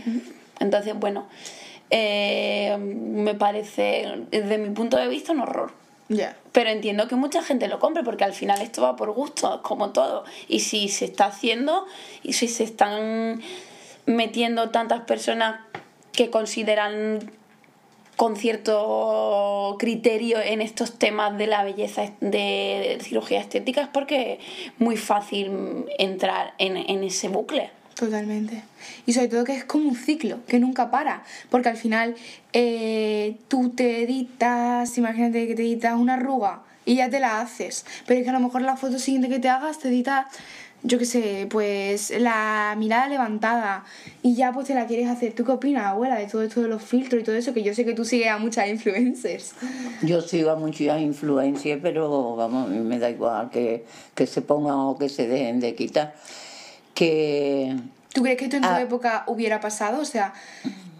Entonces, 0.59 0.93
bueno. 0.95 1.27
eh, 1.89 2.77
me 2.77 3.35
parece, 3.35 4.25
desde 4.31 4.57
mi 4.57 4.69
punto 4.69 4.97
de 4.97 5.07
vista, 5.07 5.31
un 5.31 5.41
horror. 5.41 5.71
Pero 6.51 6.71
entiendo 6.71 7.07
que 7.07 7.15
mucha 7.15 7.43
gente 7.43 7.67
lo 7.67 7.77
compre 7.77 8.03
porque 8.03 8.23
al 8.23 8.33
final 8.33 8.61
esto 8.61 8.81
va 8.81 8.95
por 8.95 9.11
gusto, 9.11 9.61
como 9.61 9.91
todo. 9.91 10.25
Y 10.47 10.61
si 10.61 10.89
se 10.89 11.05
está 11.05 11.25
haciendo 11.25 11.85
y 12.23 12.33
si 12.33 12.47
se 12.47 12.63
están 12.63 13.41
metiendo 14.07 14.71
tantas 14.71 15.01
personas 15.01 15.61
que 16.11 16.31
consideran 16.31 17.31
con 18.19 18.35
cierto 18.35 19.77
criterio 19.79 20.41
en 20.41 20.59
estos 20.59 20.99
temas 20.99 21.37
de 21.37 21.47
la 21.47 21.63
belleza 21.63 22.11
de 22.19 22.97
cirugía 22.99 23.39
estética 23.39 23.83
es 23.83 23.87
porque 23.87 24.33
es 24.33 24.39
muy 24.77 24.97
fácil 24.97 25.85
entrar 25.97 26.53
en, 26.57 26.75
en 26.75 27.01
ese 27.05 27.29
bucle. 27.29 27.69
Totalmente. 27.95 28.61
Y 29.05 29.13
sobre 29.13 29.29
todo 29.29 29.45
que 29.45 29.55
es 29.55 29.63
como 29.63 29.87
un 29.87 29.95
ciclo, 29.95 30.39
que 30.49 30.59
nunca 30.59 30.91
para. 30.91 31.23
Porque 31.49 31.69
al 31.69 31.77
final 31.77 32.15
eh, 32.51 33.37
tú 33.47 33.69
te 33.69 34.03
editas, 34.03 34.97
imagínate 34.97 35.47
que 35.47 35.55
te 35.55 35.61
editas 35.61 35.97
una 35.97 36.15
arruga 36.15 36.63
y 36.83 36.95
ya 36.95 37.09
te 37.09 37.21
la 37.21 37.39
haces. 37.39 37.85
Pero 38.05 38.19
es 38.19 38.25
que 38.25 38.31
a 38.31 38.33
lo 38.33 38.41
mejor 38.41 38.63
la 38.63 38.75
foto 38.75 38.99
siguiente 38.99 39.29
que 39.29 39.39
te 39.39 39.47
hagas 39.47 39.79
te 39.79 39.87
editas, 39.87 40.25
yo 40.83 40.97
qué 40.97 41.05
sé, 41.05 41.47
pues 41.49 42.11
la 42.19 42.73
mirada 42.77 43.07
levantada 43.09 43.83
y 44.23 44.35
ya 44.35 44.53
pues 44.53 44.67
te 44.67 44.75
la 44.75 44.87
quieres 44.87 45.07
hacer. 45.09 45.33
¿Tú 45.33 45.43
qué 45.43 45.51
opinas, 45.51 45.85
abuela, 45.85 46.15
de 46.17 46.25
todo 46.27 46.41
esto 46.41 46.61
de 46.61 46.67
los 46.69 46.81
filtros 46.81 47.21
y 47.21 47.25
todo 47.25 47.35
eso? 47.35 47.53
Que 47.53 47.63
yo 47.63 47.73
sé 47.73 47.83
que 47.85 47.93
tú 47.93 48.05
sigues 48.05 48.29
a 48.29 48.37
muchas 48.37 48.67
influencers. 48.69 49.53
Yo 50.03 50.21
sigo 50.21 50.51
a 50.51 50.55
muchas 50.55 51.01
influencias, 51.01 51.79
pero 51.81 52.35
vamos, 52.37 52.67
a 52.67 52.69
mí 52.69 52.79
me 52.79 52.97
da 52.99 53.09
igual 53.09 53.49
que, 53.49 53.85
que 54.15 54.25
se 54.25 54.41
pongan 54.41 54.75
o 54.75 54.97
que 54.97 55.09
se 55.09 55.27
dejen 55.27 55.59
de 55.59 55.75
quitar. 55.75 56.15
Que 56.93 57.75
¿Tú 58.13 58.21
crees 58.23 58.37
que 58.37 58.45
esto 58.45 58.57
en 58.57 58.63
tu 58.63 58.69
Ah. 58.69 58.81
época 58.81 59.23
hubiera 59.27 59.59
pasado? 59.59 60.01
O 60.01 60.05
sea... 60.05 60.33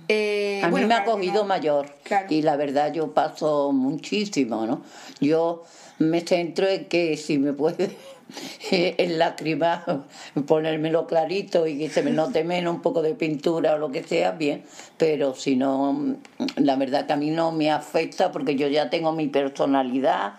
eh, 0.08 0.62
a 0.64 0.70
mí 0.70 0.86
me 0.86 0.94
ha 0.94 1.04
cogido 1.06 1.42
no. 1.42 1.46
mayor 1.46 1.94
Claro. 2.04 2.28
y 2.30 2.42
la 2.42 2.56
verdad 2.56 2.92
yo 2.94 3.14
paso 3.14 3.72
muchísimo, 3.72 4.66
¿no? 4.66 4.82
Yo 5.22 5.64
me 6.00 6.22
centro 6.22 6.68
en 6.68 6.86
que 6.86 7.18
si 7.18 7.38
me 7.38 7.54
puede 7.54 7.92
en 8.72 9.18
lágrimas 9.20 9.82
ponérmelo 10.48 11.08
clarito 11.08 11.66
y 11.68 11.78
que 11.78 11.90
se 11.90 12.04
me 12.04 12.12
note 12.12 12.44
menos 12.44 12.76
un 12.76 12.82
poco 12.82 13.02
de 13.02 13.16
pintura 13.16 13.76
o 13.76 13.78
lo 13.78 13.92
que 13.92 14.04
sea, 14.04 14.32
bien, 14.32 14.64
pero 14.98 15.36
si 15.36 15.56
no, 15.56 16.16
la 16.58 16.76
verdad 16.76 17.08
que 17.08 17.14
a 17.14 17.18
mí 17.18 17.32
no 17.32 17.52
me 17.52 17.72
afecta 17.72 18.32
porque 18.32 18.56
yo 18.56 18.68
ya 18.68 18.90
tengo 18.90 19.12
mi 19.12 19.28
personalidad 19.28 20.34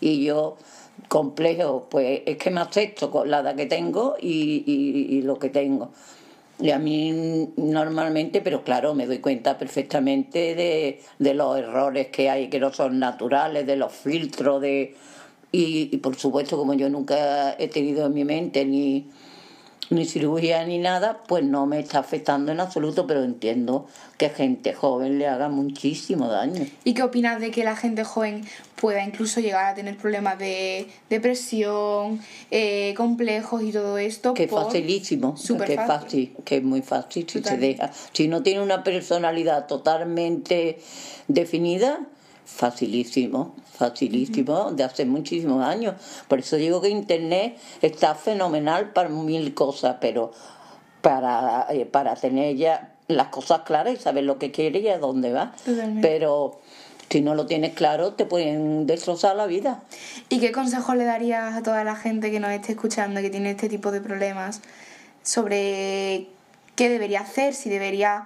y 0.00 0.24
yo 0.24 0.56
complejo, 1.08 1.88
pues 1.90 2.22
es 2.26 2.36
que 2.36 2.50
me 2.50 2.60
acepto 2.60 3.10
con 3.10 3.30
la 3.30 3.40
edad 3.40 3.56
que 3.56 3.66
tengo 3.66 4.16
y, 4.20 4.62
y- 4.66 5.16
y 5.16 5.22
lo 5.22 5.38
que 5.38 5.48
tengo. 5.48 5.90
Y 6.60 6.70
a 6.70 6.78
mí 6.78 7.48
normalmente, 7.56 8.40
pero 8.40 8.62
claro, 8.62 8.94
me 8.94 9.06
doy 9.06 9.18
cuenta 9.18 9.58
perfectamente 9.58 10.54
de, 10.54 11.00
de 11.18 11.34
los 11.34 11.58
errores 11.58 12.08
que 12.08 12.30
hay, 12.30 12.48
que 12.48 12.60
no 12.60 12.72
son 12.72 13.00
naturales, 13.00 13.66
de 13.66 13.74
los 13.76 13.92
filtros, 13.92 14.60
de 14.60 14.94
y, 15.52 15.90
y 15.92 15.96
por 15.98 16.16
supuesto, 16.16 16.56
como 16.56 16.74
yo 16.74 16.88
nunca 16.88 17.54
he 17.58 17.68
tenido 17.68 18.06
en 18.06 18.14
mi 18.14 18.24
mente 18.24 18.64
ni, 18.64 19.06
ni 19.92 20.06
cirugía 20.06 20.64
ni 20.64 20.78
nada, 20.78 21.22
pues 21.28 21.44
no 21.44 21.66
me 21.66 21.78
está 21.78 21.98
afectando 21.98 22.52
en 22.52 22.60
absoluto, 22.60 23.06
pero 23.06 23.22
entiendo 23.22 23.86
que 24.16 24.30
gente 24.30 24.72
joven 24.72 25.18
le 25.18 25.26
haga 25.26 25.48
muchísimo 25.48 26.28
daño. 26.28 26.66
¿Y 26.84 26.94
qué 26.94 27.02
opinas 27.02 27.40
de 27.40 27.50
que 27.50 27.64
la 27.64 27.76
gente 27.76 28.04
joven 28.04 28.44
pueda 28.76 29.04
incluso 29.04 29.40
llegar 29.40 29.66
a 29.66 29.74
tener 29.74 29.96
problemas 29.96 30.38
de 30.38 30.88
depresión, 31.10 32.20
eh, 32.50 32.94
complejos 32.96 33.62
y 33.62 33.72
todo 33.72 33.98
esto? 33.98 34.34
Que 34.34 34.44
es 34.44 34.50
facilísimo, 34.50 35.34
que 35.34 35.74
es 35.74 35.86
fácil. 35.86 36.36
que 36.44 36.56
es 36.56 36.62
muy 36.62 36.82
fácil 36.82 37.28
si 37.28 37.42
se 37.42 37.56
deja. 37.56 37.90
Si 38.12 38.28
no 38.28 38.42
tiene 38.42 38.60
una 38.60 38.82
personalidad 38.82 39.66
totalmente 39.66 40.78
definida, 41.28 42.00
facilísimo, 42.44 43.54
facilísimo, 43.76 44.72
de 44.72 44.84
hace 44.84 45.04
muchísimos 45.04 45.64
años. 45.64 45.94
Por 46.28 46.40
eso 46.40 46.56
digo 46.56 46.80
que 46.80 46.88
Internet 46.88 47.58
está 47.80 48.14
fenomenal 48.14 48.92
para 48.92 49.08
mil 49.08 49.54
cosas, 49.54 49.96
pero 50.00 50.32
para, 51.00 51.66
eh, 51.70 51.86
para 51.86 52.14
tener 52.14 52.56
ya 52.56 52.92
las 53.08 53.28
cosas 53.28 53.62
claras 53.62 53.94
y 53.94 53.96
saber 53.96 54.24
lo 54.24 54.38
que 54.38 54.50
quiere 54.50 54.80
y 54.80 54.88
a 54.88 54.98
dónde 54.98 55.32
va. 55.32 55.52
Totalmente. 55.64 56.06
Pero 56.06 56.60
si 57.10 57.20
no 57.20 57.34
lo 57.34 57.46
tienes 57.46 57.74
claro, 57.74 58.14
te 58.14 58.24
pueden 58.24 58.86
destrozar 58.86 59.36
la 59.36 59.46
vida. 59.46 59.82
¿Y 60.30 60.40
qué 60.40 60.50
consejo 60.50 60.94
le 60.94 61.04
darías 61.04 61.54
a 61.54 61.62
toda 61.62 61.84
la 61.84 61.94
gente 61.94 62.30
que 62.30 62.40
nos 62.40 62.50
esté 62.52 62.72
escuchando 62.72 63.20
y 63.20 63.24
que 63.24 63.30
tiene 63.30 63.50
este 63.50 63.68
tipo 63.68 63.90
de 63.90 64.00
problemas 64.00 64.62
sobre 65.22 66.28
qué 66.74 66.88
debería 66.88 67.20
hacer, 67.20 67.54
si 67.54 67.68
debería 67.68 68.24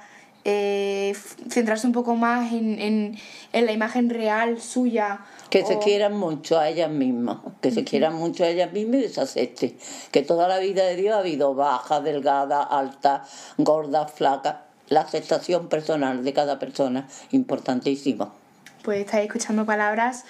eh, 0.48 1.12
centrarse 1.50 1.88
un 1.88 1.92
poco 1.92 2.14
más 2.14 2.52
en, 2.52 2.78
en, 2.78 3.18
en 3.52 3.66
la 3.66 3.72
imagen 3.72 4.10
real 4.10 4.60
suya? 4.60 5.24
Que 5.50 5.64
se 5.64 5.78
quieran 5.78 6.16
mucho 6.16 6.56
a 6.56 6.68
ellas 6.68 6.88
mismas, 6.88 7.38
que 7.60 7.72
se 7.72 7.82
quieran 7.82 8.14
mucho 8.14 8.44
a 8.44 8.48
ellas 8.48 8.72
mismas 8.72 9.02
y 9.02 9.08
se 9.08 9.20
acepten. 9.20 9.76
Que 10.12 10.22
toda 10.22 10.46
la 10.46 10.60
vida 10.60 10.84
de 10.84 10.94
Dios 10.94 11.16
ha 11.16 11.18
habido 11.18 11.54
baja, 11.54 12.00
delgada, 12.00 12.62
alta, 12.62 13.24
gorda, 13.58 14.06
flaca. 14.06 14.66
La 14.88 15.00
aceptación 15.00 15.68
personal 15.68 16.22
de 16.22 16.32
cada 16.32 16.60
persona, 16.60 17.08
importantísimo. 17.32 18.45
Pues 18.86 19.00
estáis 19.00 19.26
escuchando 19.26 19.66
palabras 19.66 20.24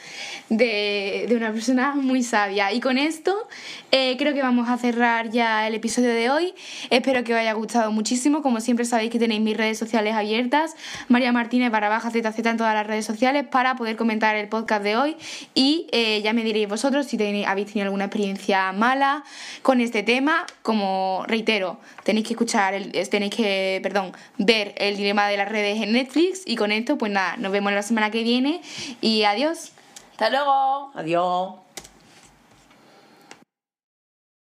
de, 0.48 1.26
de 1.28 1.36
una 1.36 1.52
persona 1.52 1.94
muy 1.94 2.22
sabia. 2.22 2.72
Y 2.72 2.80
con 2.80 2.96
esto 2.96 3.46
eh, 3.92 4.16
creo 4.16 4.32
que 4.32 4.40
vamos 4.40 4.70
a 4.70 4.78
cerrar 4.78 5.28
ya 5.28 5.66
el 5.66 5.74
episodio 5.74 6.08
de 6.08 6.30
hoy. 6.30 6.54
Espero 6.88 7.22
que 7.22 7.34
os 7.34 7.38
haya 7.38 7.52
gustado 7.52 7.92
muchísimo. 7.92 8.40
Como 8.40 8.60
siempre 8.60 8.86
sabéis 8.86 9.10
que 9.10 9.18
tenéis 9.18 9.42
mis 9.42 9.58
redes 9.58 9.78
sociales 9.78 10.14
abiertas, 10.14 10.74
María 11.08 11.32
Martínez 11.32 11.70
barra 11.70 11.90
baja 11.90 12.10
ZZ 12.10 12.46
en 12.46 12.56
todas 12.56 12.72
las 12.72 12.86
redes 12.86 13.04
sociales 13.04 13.44
para 13.46 13.76
poder 13.76 13.96
comentar 13.96 14.36
el 14.36 14.48
podcast 14.48 14.82
de 14.82 14.96
hoy. 14.96 15.16
Y 15.54 15.86
eh, 15.92 16.22
ya 16.22 16.32
me 16.32 16.42
diréis 16.42 16.66
vosotros 16.66 17.04
si 17.04 17.18
tenéis, 17.18 17.46
habéis 17.46 17.66
tenido 17.66 17.84
alguna 17.84 18.06
experiencia 18.06 18.72
mala 18.72 19.22
con 19.60 19.82
este 19.82 20.02
tema. 20.02 20.46
Como 20.62 21.24
reitero, 21.28 21.78
tenéis 22.04 22.26
que 22.26 22.32
escuchar, 22.32 22.72
el, 22.72 22.90
tenéis 23.10 23.34
que, 23.34 23.80
perdón, 23.82 24.12
ver 24.38 24.74
el 24.78 24.96
dilema 24.96 25.28
de 25.28 25.36
las 25.36 25.50
redes 25.50 25.82
en 25.82 25.92
Netflix. 25.92 26.40
Y 26.46 26.56
con 26.56 26.72
esto, 26.72 26.96
pues 26.96 27.12
nada, 27.12 27.36
nos 27.36 27.52
vemos 27.52 27.70
la 27.70 27.82
semana 27.82 28.10
que 28.10 28.22
viene 28.22 28.45
y 29.00 29.24
adiós. 29.24 29.72
Hasta 30.12 30.30
luego. 30.30 30.90
Adiós. 30.94 31.65